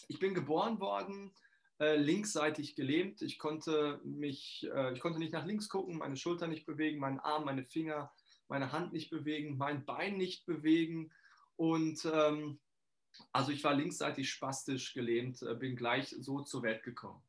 [0.09, 1.31] Ich bin geboren worden,
[1.79, 3.21] äh, linksseitig gelähmt.
[3.21, 7.19] Ich konnte mich, äh, ich konnte nicht nach links gucken, meine Schulter nicht bewegen, meinen
[7.19, 8.11] Arm, meine Finger
[8.49, 11.11] meine Hand nicht bewegen, mein Bein nicht bewegen.
[11.55, 12.59] Und ähm,
[13.31, 17.21] also ich war linksseitig spastisch gelähmt, äh, bin gleich so zur Welt gekommen.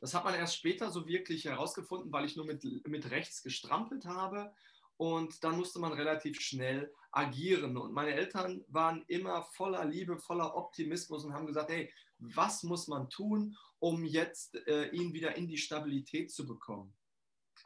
[0.00, 4.04] Das hat man erst später so wirklich herausgefunden, weil ich nur mit, mit rechts gestrampelt
[4.04, 4.52] habe.
[4.96, 7.76] Und dann musste man relativ schnell agieren.
[7.76, 12.88] Und meine Eltern waren immer voller Liebe, voller Optimismus und haben gesagt, hey, was muss
[12.88, 16.92] man tun, um jetzt äh, ihn wieder in die Stabilität zu bekommen?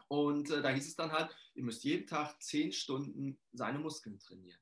[0.09, 4.19] Und äh, da hieß es dann halt, ihr müsst jeden Tag zehn Stunden seine Muskeln
[4.19, 4.61] trainieren.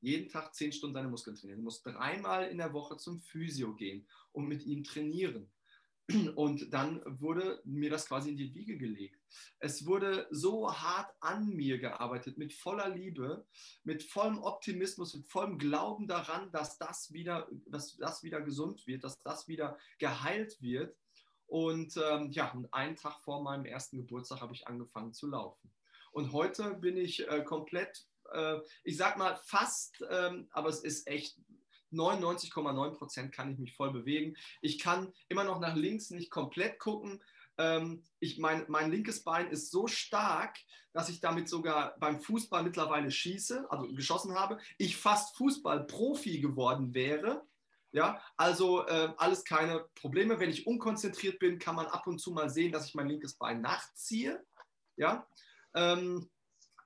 [0.00, 1.60] Jeden Tag zehn Stunden seine Muskeln trainieren.
[1.60, 5.50] Du musst dreimal in der Woche zum Physio gehen und mit ihm trainieren.
[6.34, 9.18] Und dann wurde mir das quasi in die Wiege gelegt.
[9.58, 13.46] Es wurde so hart an mir gearbeitet, mit voller Liebe,
[13.84, 19.02] mit vollem Optimismus, mit vollem Glauben daran, dass das wieder, dass das wieder gesund wird,
[19.02, 20.94] dass das wieder geheilt wird.
[21.46, 25.70] Und ähm, ja, und einen Tag vor meinem ersten Geburtstag habe ich angefangen zu laufen.
[26.12, 31.06] Und heute bin ich äh, komplett, äh, ich sag mal fast, ähm, aber es ist
[31.06, 31.36] echt
[31.92, 34.36] 99,9 Prozent kann ich mich voll bewegen.
[34.60, 37.22] Ich kann immer noch nach links nicht komplett gucken.
[37.56, 40.58] Ähm, ich, mein, mein linkes Bein ist so stark,
[40.92, 44.58] dass ich damit sogar beim Fußball mittlerweile schieße, also geschossen habe.
[44.78, 47.46] Ich fast Fußballprofi geworden wäre.
[47.94, 50.40] Ja, also äh, alles keine Probleme.
[50.40, 53.34] Wenn ich unkonzentriert bin, kann man ab und zu mal sehen, dass ich mein linkes
[53.34, 54.44] Bein nachziehe.
[54.96, 55.28] Ja,
[55.74, 56.28] ähm,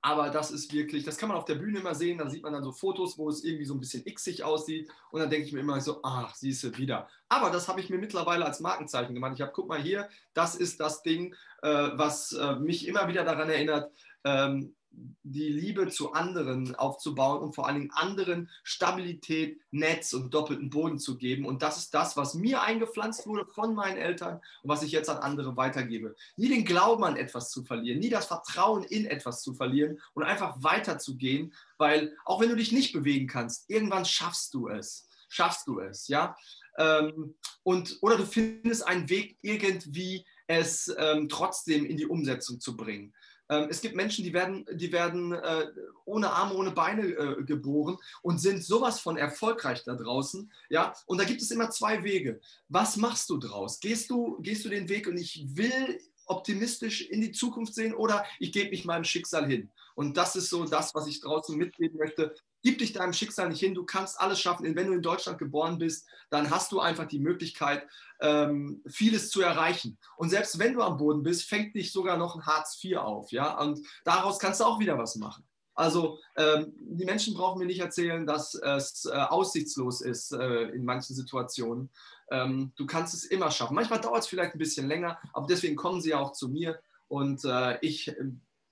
[0.03, 2.19] aber das ist wirklich, das kann man auf der Bühne immer sehen.
[2.19, 4.87] Da sieht man dann so Fotos, wo es irgendwie so ein bisschen xig aussieht.
[5.09, 7.09] Und dann denke ich mir immer so, ach, siehst du wieder.
[7.27, 9.33] Aber das habe ich mir mittlerweile als Markenzeichen gemacht.
[9.33, 13.25] Ich habe, guck mal hier, das ist das Ding, äh, was äh, mich immer wieder
[13.25, 13.91] daran erinnert,
[14.25, 20.69] ähm, die Liebe zu anderen aufzubauen und vor allen Dingen anderen Stabilität, Netz und doppelten
[20.69, 21.45] Boden zu geben.
[21.45, 25.09] Und das ist das, was mir eingepflanzt wurde von meinen Eltern und was ich jetzt
[25.09, 26.15] an andere weitergebe.
[26.35, 30.23] Nie den Glauben an etwas zu verlieren, nie das Vertrauen in etwas zu verlieren und
[30.23, 35.07] einfach weiterzugehen, weil auch wenn du dich nicht bewegen kannst, irgendwann schaffst du es.
[35.29, 36.35] Schaffst du es, ja?
[36.77, 42.75] Ähm, und, oder du findest einen Weg, irgendwie es ähm, trotzdem in die Umsetzung zu
[42.75, 43.13] bringen.
[43.49, 45.67] Ähm, es gibt Menschen, die werden, die werden äh,
[46.05, 50.51] ohne Arme, ohne Beine äh, geboren und sind sowas von erfolgreich da draußen.
[50.69, 50.93] Ja?
[51.07, 52.39] Und da gibt es immer zwei Wege.
[52.67, 53.79] Was machst du draus?
[53.79, 58.23] Gehst du, gehst du den Weg und ich will optimistisch in die Zukunft sehen oder
[58.39, 59.71] ich gebe mich meinem Schicksal hin?
[59.95, 62.35] Und das ist so das, was ich draußen mitgeben möchte.
[62.61, 64.75] Gib dich deinem Schicksal nicht hin, du kannst alles schaffen.
[64.75, 67.87] Wenn du in Deutschland geboren bist, dann hast du einfach die Möglichkeit,
[68.19, 69.97] ähm, vieles zu erreichen.
[70.17, 73.31] Und selbst wenn du am Boden bist, fängt dich sogar noch ein Hartz IV auf.
[73.31, 73.57] Ja?
[73.59, 75.45] Und daraus kannst du auch wieder was machen.
[75.79, 80.83] Also ähm, die Menschen brauchen mir nicht erzählen, dass es äh, aussichtslos ist äh, in
[80.83, 81.89] manchen Situationen.
[82.31, 83.75] Ähm, du kannst es immer schaffen.
[83.75, 86.81] Manchmal dauert es vielleicht ein bisschen länger, aber deswegen kommen sie ja auch zu mir.
[87.07, 88.15] Und äh, ich äh,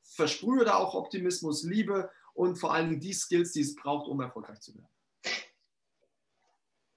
[0.03, 4.59] versprühe da auch Optimismus, Liebe und vor allem die Skills, die es braucht, um erfolgreich
[4.59, 4.87] zu werden.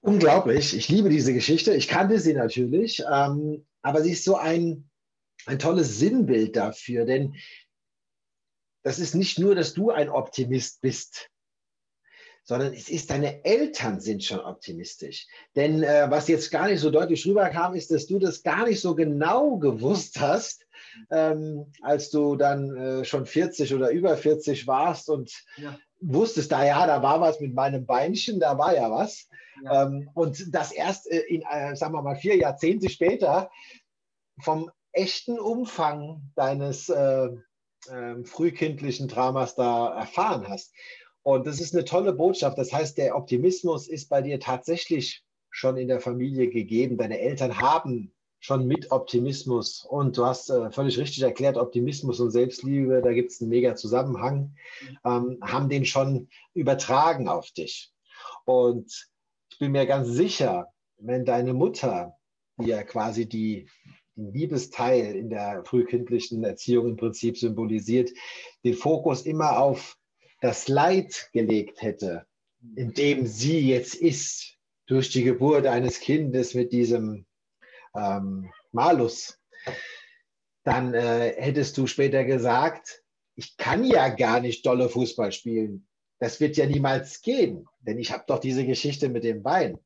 [0.03, 0.77] Unglaublich.
[0.77, 1.75] Ich liebe diese Geschichte.
[1.75, 4.91] Ich kannte sie natürlich, ähm, aber sie ist so ein,
[5.47, 7.35] ein tolles Sinnbild dafür, denn
[8.83, 11.31] das ist nicht nur, dass du ein Optimist bist,
[12.45, 15.27] sondern es ist, deine Eltern sind schon optimistisch.
[15.55, 18.81] Denn äh, was jetzt gar nicht so deutlich rüberkam, ist, dass du das gar nicht
[18.81, 20.67] so genau gewusst hast,
[21.11, 25.79] ähm, als du dann äh, schon 40 oder über 40 warst und ja.
[26.01, 29.29] wusstest, da ja, da war was mit meinem Beinchen, da war ja was.
[29.65, 29.87] Ja.
[29.87, 33.51] Ähm, und das erst äh, in, äh, sagen wir mal, vier Jahrzehnte später
[34.41, 37.29] vom echten Umfang deines äh,
[37.91, 40.73] ähm, frühkindlichen Dramas da erfahren hast.
[41.23, 42.59] Und das ist eine tolle Botschaft.
[42.59, 46.97] Das heißt, der Optimismus ist bei dir tatsächlich schon in der Familie gegeben.
[46.97, 49.85] Deine Eltern haben schon mit Optimismus.
[49.85, 53.77] Und du hast äh, völlig richtig erklärt, Optimismus und Selbstliebe, da gibt es einen mega
[53.77, 54.57] Zusammenhang,
[55.05, 57.93] ähm, haben den schon übertragen auf dich.
[58.47, 59.09] Und
[59.51, 62.17] ich bin mir ganz sicher, wenn deine Mutter,
[62.59, 63.69] die ja quasi die,
[64.17, 68.11] den Liebesteil in der frühkindlichen Erziehung im Prinzip symbolisiert,
[68.65, 69.97] den Fokus immer auf
[70.41, 72.27] das Leid gelegt hätte,
[72.75, 77.27] in dem sie jetzt ist, durch die Geburt eines Kindes mit diesem
[77.95, 79.39] ähm, Malus,
[80.65, 83.03] dann äh, hättest du später gesagt,
[83.35, 85.87] ich kann ja gar nicht dolle Fußball spielen.
[86.19, 89.79] Das wird ja niemals gehen, denn ich habe doch diese Geschichte mit dem Bein.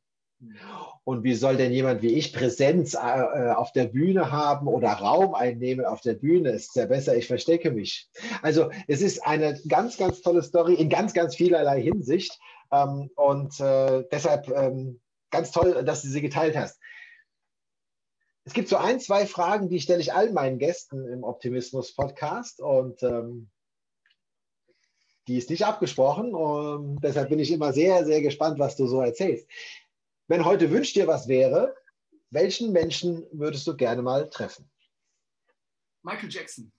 [1.04, 4.88] Und wie soll denn jemand wie ich Präsenz äh, äh auf der Bühne haben oder
[4.88, 6.50] Raum einnehmen auf der Bühne?
[6.50, 8.08] Ist ja besser, ich verstecke mich.
[8.42, 12.38] Also es ist eine ganz, ganz tolle Story in ganz, ganz vielerlei Hinsicht.
[12.72, 15.00] Ähm, und äh, deshalb ähm,
[15.30, 16.80] ganz toll, dass du sie geteilt hast.
[18.44, 23.02] Es gibt so ein, zwei Fragen, die stelle ich allen meinen Gästen im Optimismus-Podcast und
[23.02, 23.48] ähm,
[25.26, 26.34] die ist nicht abgesprochen.
[26.34, 29.48] Und deshalb bin ich immer sehr, sehr gespannt, was du so erzählst.
[30.28, 31.74] Wenn heute wünscht dir was wäre,
[32.30, 34.70] welchen Menschen würdest du gerne mal treffen?
[36.02, 36.70] Michael Jackson.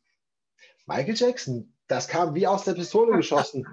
[0.86, 3.66] Michael Jackson, das kam wie aus der Pistole geschossen.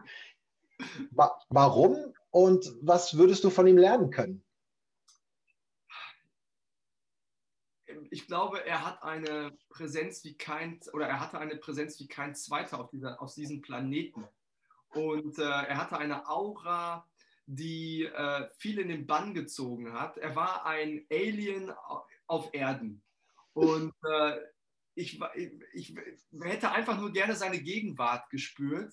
[1.50, 4.42] Warum und was würdest du von ihm lernen können?
[8.12, 12.34] Ich glaube, er hat eine Präsenz wie kein, oder er hatte eine Präsenz wie kein
[12.34, 14.28] zweiter auf, dieser, auf diesem Planeten.
[14.90, 17.08] Und äh, er hatte eine Aura,
[17.46, 20.18] die äh, viel in den Bann gezogen hat.
[20.18, 21.72] Er war ein Alien
[22.26, 23.02] auf Erden.
[23.54, 24.40] Und äh,
[24.94, 25.94] ich, ich, ich,
[26.42, 28.92] hätte einfach nur gerne seine Gegenwart gespürt.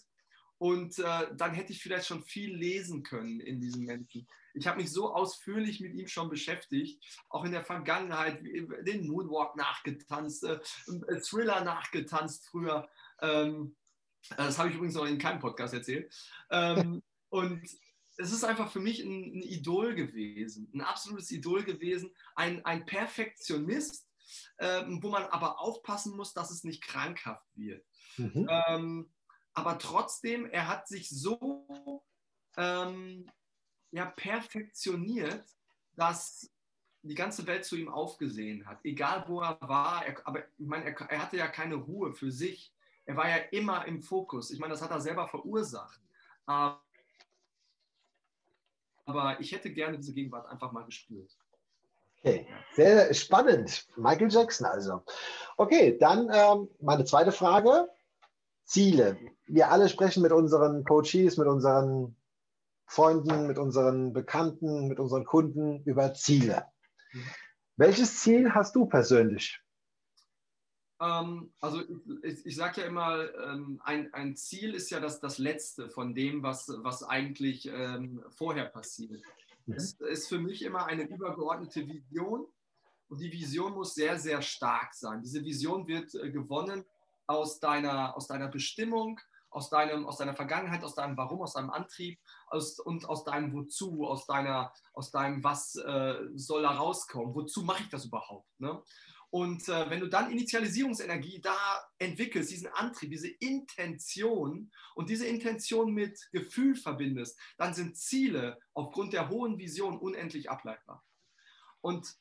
[0.60, 4.28] Und äh, dann hätte ich vielleicht schon viel lesen können in diesem Menschen.
[4.54, 9.56] Ich habe mich so ausführlich mit ihm schon beschäftigt, auch in der Vergangenheit, den Moonwalk
[9.56, 10.60] nachgetanzt, äh,
[11.22, 12.90] Thriller nachgetanzt früher.
[13.22, 13.78] Ähm,
[14.36, 16.14] das habe ich übrigens noch in keinem Podcast erzählt.
[16.52, 17.64] Ähm, und
[18.18, 22.86] es ist einfach für mich ein, ein, Idol gewesen, ein absolutes Idol gewesen, ein, ein
[22.86, 24.10] Perfektionist,
[24.60, 27.86] ähm, wo man aber aufpassen muss, dass es nicht krankhaft wird.
[28.18, 28.46] Mhm.
[28.68, 29.10] Ähm,
[29.54, 32.04] aber trotzdem, er hat sich so
[32.58, 33.30] ähm,
[33.92, 35.46] ja, perfektioniert,
[35.96, 36.52] dass
[37.02, 38.80] die ganze Welt zu ihm aufgesehen hat.
[38.84, 42.32] Egal wo er war, er, aber ich meine, er, er, hatte ja keine Ruhe für
[42.32, 42.74] sich.
[43.06, 44.52] Er war ja immer im Fokus.
[44.52, 46.02] Ich meine, das hat er selber verursacht.
[46.46, 46.82] Aber
[49.40, 51.36] ich hätte gerne diese Gegenwart einfach mal gespürt.
[52.22, 53.88] Okay, sehr spannend.
[53.96, 55.02] Michael Jackson also.
[55.56, 57.88] Okay, dann ähm, meine zweite Frage.
[58.70, 59.18] Ziele.
[59.48, 62.16] Wir alle sprechen mit unseren Coaches, mit unseren
[62.86, 66.66] Freunden, mit unseren Bekannten, mit unseren Kunden über Ziele.
[67.12, 67.24] Mhm.
[67.78, 69.60] Welches Ziel hast du persönlich?
[71.02, 71.82] Ähm, also
[72.22, 76.14] ich, ich sage ja immer, ähm, ein, ein, Ziel ist ja das, das Letzte von
[76.14, 79.24] dem, was, was eigentlich ähm, vorher passiert.
[79.66, 79.74] Mhm.
[79.74, 82.46] Es ist für mich immer eine übergeordnete Vision
[83.08, 85.24] und die Vision muss sehr, sehr stark sein.
[85.24, 86.86] Diese Vision wird äh, gewonnen
[87.30, 89.20] aus deiner, aus deiner Bestimmung,
[89.52, 93.54] aus, deinem, aus deiner Vergangenheit, aus deinem Warum, aus deinem Antrieb aus, und aus deinem
[93.54, 98.48] Wozu, aus, deiner, aus deinem Was äh, soll da rauskommen, wozu mache ich das überhaupt.
[98.60, 98.82] Ne?
[99.30, 101.56] Und äh, wenn du dann Initialisierungsenergie da
[102.00, 109.14] entwickelst, diesen Antrieb, diese Intention und diese Intention mit Gefühl verbindest, dann sind Ziele aufgrund
[109.14, 111.06] der hohen Vision unendlich ableitbar.
[111.82, 112.18] Und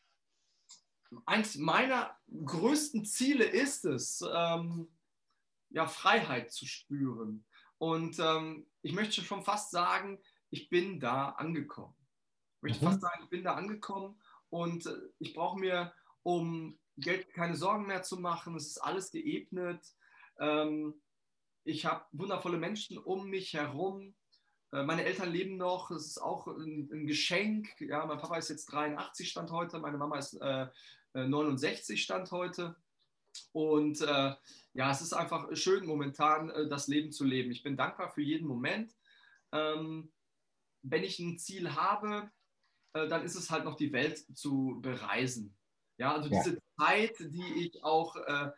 [1.25, 4.91] eins meiner größten Ziele ist es, ähm,
[5.71, 7.45] ja, Freiheit zu spüren.
[7.79, 10.19] Und ähm, ich möchte schon fast sagen,
[10.51, 11.95] ich bin da angekommen.
[12.57, 12.89] Ich möchte mhm.
[12.89, 15.93] fast sagen, ich bin da angekommen und äh, ich brauche mir
[16.23, 18.57] um Geld keine Sorgen mehr zu machen.
[18.57, 19.87] Es ist alles geebnet.
[20.41, 21.01] Ähm,
[21.65, 24.15] ich habe wundervolle Menschen um mich herum.
[24.73, 25.91] Äh, meine Eltern leben noch.
[25.91, 27.81] Es ist auch ein, ein, Geschenk.
[27.81, 29.79] Ja, mein Papa ist jetzt 83 Stand heute.
[29.79, 30.67] Meine Mama ist äh,
[31.15, 32.77] 69 äh, Stand heute.
[33.53, 34.35] Und äh,
[34.75, 37.51] ja, es ist einfach schön, momentan äh, das Leben zu leben.
[37.51, 38.95] Ich bin dankbar für jeden Moment.
[39.53, 40.13] Ähm,
[40.83, 42.31] wenn ich ein Ziel habe,
[42.93, 45.57] äh, dann ist es halt noch die Welt zu bereisen.
[45.97, 46.61] Ja, also diese ja.
[46.79, 48.51] Zeit, die ich auch äh,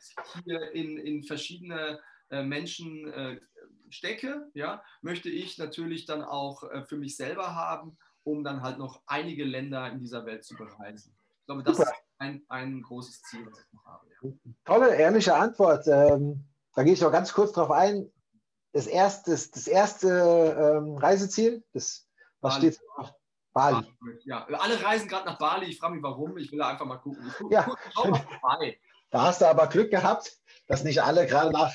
[0.44, 3.40] hier in, in verschiedene äh, Menschen äh,
[3.88, 9.02] stecke, ja, möchte ich natürlich dann auch für mich selber haben, um dann halt noch
[9.06, 11.16] einige Länder in dieser Welt zu bereisen.
[11.40, 11.90] Ich glaube, das Super.
[11.90, 14.06] ist ein, ein großes Ziel, was ich noch habe.
[14.22, 14.30] Ja.
[14.64, 15.86] Tolle, ehrliche Antwort.
[15.88, 16.44] Ähm,
[16.74, 18.10] da gehe ich noch ganz kurz drauf ein.
[18.72, 20.08] Das erste, das erste
[20.78, 22.06] ähm, Reiseziel, das,
[22.40, 22.72] was Bali.
[22.72, 23.14] steht noch?
[23.52, 23.86] Bali.
[24.24, 25.66] Ja, alle reisen gerade nach Bali.
[25.66, 26.36] Ich frage mich, warum.
[26.36, 27.26] Ich will da einfach mal gucken.
[27.26, 27.62] Ich guck, ja.
[27.94, 28.16] Guck,
[29.10, 31.74] da hast du aber Glück gehabt, dass nicht alle gerade nach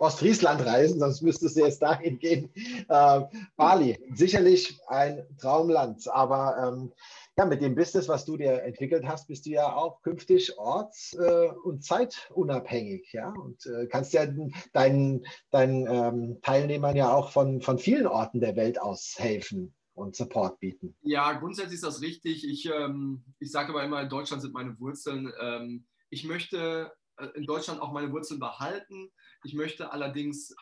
[0.00, 2.52] Ostfriesland reisen, sonst müsstest du jetzt dahin gehen.
[2.88, 3.20] Äh,
[3.54, 6.92] Bali, sicherlich ein Traumland, aber ähm,
[7.36, 11.14] ja, mit dem Business, was du dir entwickelt hast, bist du ja auch künftig orts-
[11.14, 14.26] äh, und zeitunabhängig, ja, und äh, kannst ja
[14.72, 20.14] deinen, deinen ähm, Teilnehmern ja auch von, von vielen Orten der Welt aus helfen und
[20.14, 20.96] Support bieten.
[21.02, 22.48] Ja, grundsätzlich ist das richtig.
[22.48, 25.32] Ich, ähm, ich sage aber immer, in Deutschland sind meine Wurzeln.
[25.40, 29.10] Ähm, ich möchte äh, in Deutschland auch meine Wurzeln behalten.
[29.42, 30.54] Ich möchte allerdings,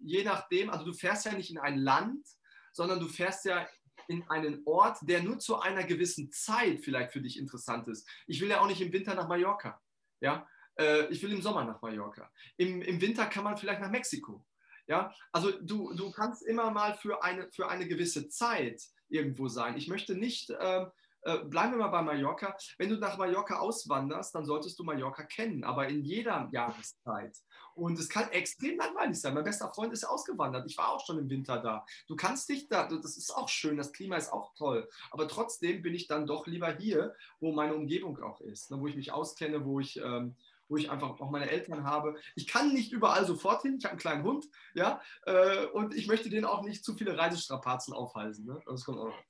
[0.00, 2.26] je nachdem, also du fährst ja nicht in ein Land,
[2.72, 3.66] sondern du fährst ja
[4.08, 8.08] in einen Ort, der nur zu einer gewissen Zeit vielleicht für dich interessant ist.
[8.26, 9.80] Ich will ja auch nicht im Winter nach Mallorca.
[10.20, 10.46] Ja?
[10.78, 12.30] Äh, ich will im Sommer nach Mallorca.
[12.56, 14.44] Im, Im Winter kann man vielleicht nach Mexiko.
[14.86, 15.14] Ja?
[15.32, 19.76] Also du, du kannst immer mal für eine, für eine gewisse Zeit irgendwo sein.
[19.76, 20.86] Ich möchte nicht äh,
[21.26, 22.56] äh, bleiben wir mal bei Mallorca.
[22.78, 27.36] Wenn du nach Mallorca auswanderst, dann solltest du Mallorca kennen, aber in jeder Jahreszeit.
[27.74, 29.34] Und es kann extrem langweilig sein.
[29.34, 30.66] Mein bester Freund ist ausgewandert.
[30.66, 31.84] Ich war auch schon im Winter da.
[32.06, 34.88] Du kannst dich da, das ist auch schön, das Klima ist auch toll.
[35.10, 38.86] Aber trotzdem bin ich dann doch lieber hier, wo meine Umgebung auch ist, ne, wo
[38.86, 39.98] ich mich auskenne, wo ich.
[39.98, 40.36] Ähm,
[40.68, 42.16] wo ich einfach auch meine Eltern habe.
[42.34, 43.76] Ich kann nicht überall sofort hin.
[43.78, 47.16] Ich habe einen kleinen Hund, ja, äh, und ich möchte den auch nicht zu viele
[47.16, 48.46] Reisestrapazen aufhalsen.
[48.46, 48.60] Ne?
[48.66, 49.22] Das kommt auch noch.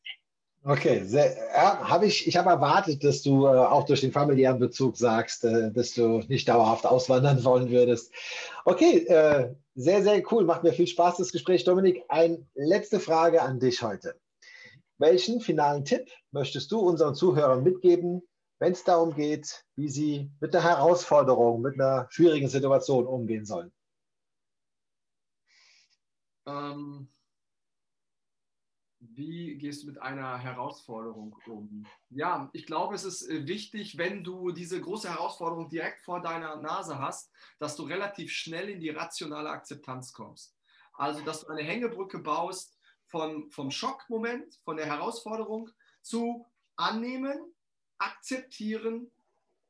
[0.69, 4.97] Okay, ja, habe ich, ich habe erwartet, dass du äh, auch durch den familiären Bezug
[4.97, 8.12] sagst, äh, dass du nicht dauerhaft auswandern wollen würdest.
[8.64, 10.45] Okay, äh, sehr, sehr cool.
[10.45, 11.62] Macht mir viel Spaß, das Gespräch.
[11.62, 14.19] Dominik, eine letzte Frage an dich heute.
[14.99, 18.23] Welchen finalen Tipp möchtest du unseren Zuhörern mitgeben,
[18.59, 23.71] wenn es darum geht, wie sie mit einer Herausforderung, mit einer schwierigen Situation umgehen sollen?
[26.45, 27.07] Ähm,
[29.17, 31.87] wie gehst du mit einer Herausforderung um?
[32.11, 36.57] Ja, ich glaube, es ist äh, wichtig, wenn du diese große Herausforderung direkt vor deiner
[36.57, 40.55] Nase hast, dass du relativ schnell in die rationale Akzeptanz kommst.
[40.93, 45.71] Also, dass du eine Hängebrücke baust von, vom Schockmoment, von der Herausforderung
[46.03, 46.47] zu
[46.77, 47.39] annehmen,
[47.99, 49.11] akzeptieren,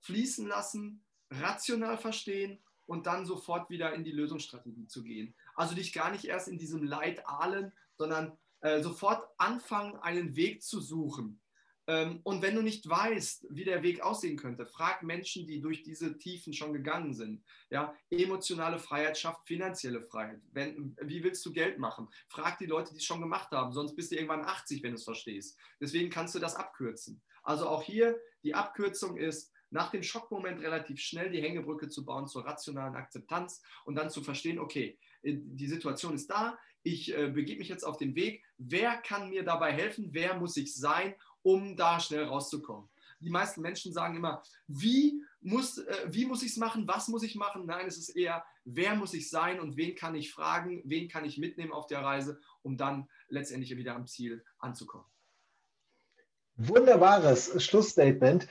[0.00, 5.34] fließen lassen, rational verstehen und dann sofort wieder in die Lösungsstrategie zu gehen.
[5.54, 8.36] Also dich gar nicht erst in diesem Leid ahlen, sondern
[8.66, 11.40] äh, sofort anfangen, einen Weg zu suchen.
[11.86, 15.84] Ähm, und wenn du nicht weißt, wie der Weg aussehen könnte, frag Menschen, die durch
[15.84, 17.44] diese Tiefen schon gegangen sind.
[17.70, 20.40] Ja, emotionale Freiheit schafft finanzielle Freiheit.
[20.50, 22.08] Wenn, wie willst du Geld machen?
[22.28, 24.96] Frag die Leute, die es schon gemacht haben, sonst bist du irgendwann 80, wenn du
[24.96, 25.56] es verstehst.
[25.80, 27.22] Deswegen kannst du das abkürzen.
[27.44, 32.26] Also auch hier, die Abkürzung ist, nach dem Schockmoment relativ schnell die Hängebrücke zu bauen
[32.26, 37.28] zur rationalen Akzeptanz und dann zu verstehen, okay, äh, die Situation ist da, ich äh,
[37.28, 41.14] begebe mich jetzt auf den Weg, wer kann mir dabei helfen, wer muss ich sein,
[41.42, 42.88] um da schnell rauszukommen.
[43.18, 47.24] Die meisten Menschen sagen immer, wie muss, äh, wie muss ich es machen, was muss
[47.24, 47.66] ich machen?
[47.66, 51.24] Nein, es ist eher, wer muss ich sein und wen kann ich fragen, wen kann
[51.24, 55.06] ich mitnehmen auf der Reise, um dann letztendlich wieder am Ziel anzukommen.
[56.56, 58.46] Wunderbares Schlussstatement.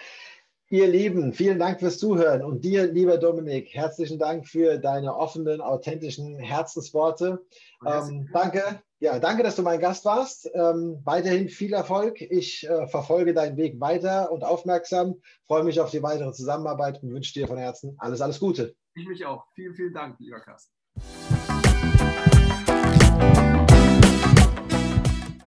[0.69, 5.61] Ihr Lieben, vielen Dank fürs Zuhören und dir, lieber Dominik, herzlichen Dank für deine offenen,
[5.61, 7.45] authentischen Herzensworte.
[7.85, 10.49] Ähm, danke, ja, danke, dass du mein Gast warst.
[10.55, 12.19] Ähm, weiterhin viel Erfolg.
[12.19, 15.21] Ich äh, verfolge deinen Weg weiter und aufmerksam.
[15.45, 18.75] Freue mich auf die weitere Zusammenarbeit und wünsche dir von Herzen alles, alles Gute.
[18.95, 19.45] Ich mich auch.
[19.53, 20.74] Vielen, vielen Dank, lieber Carsten.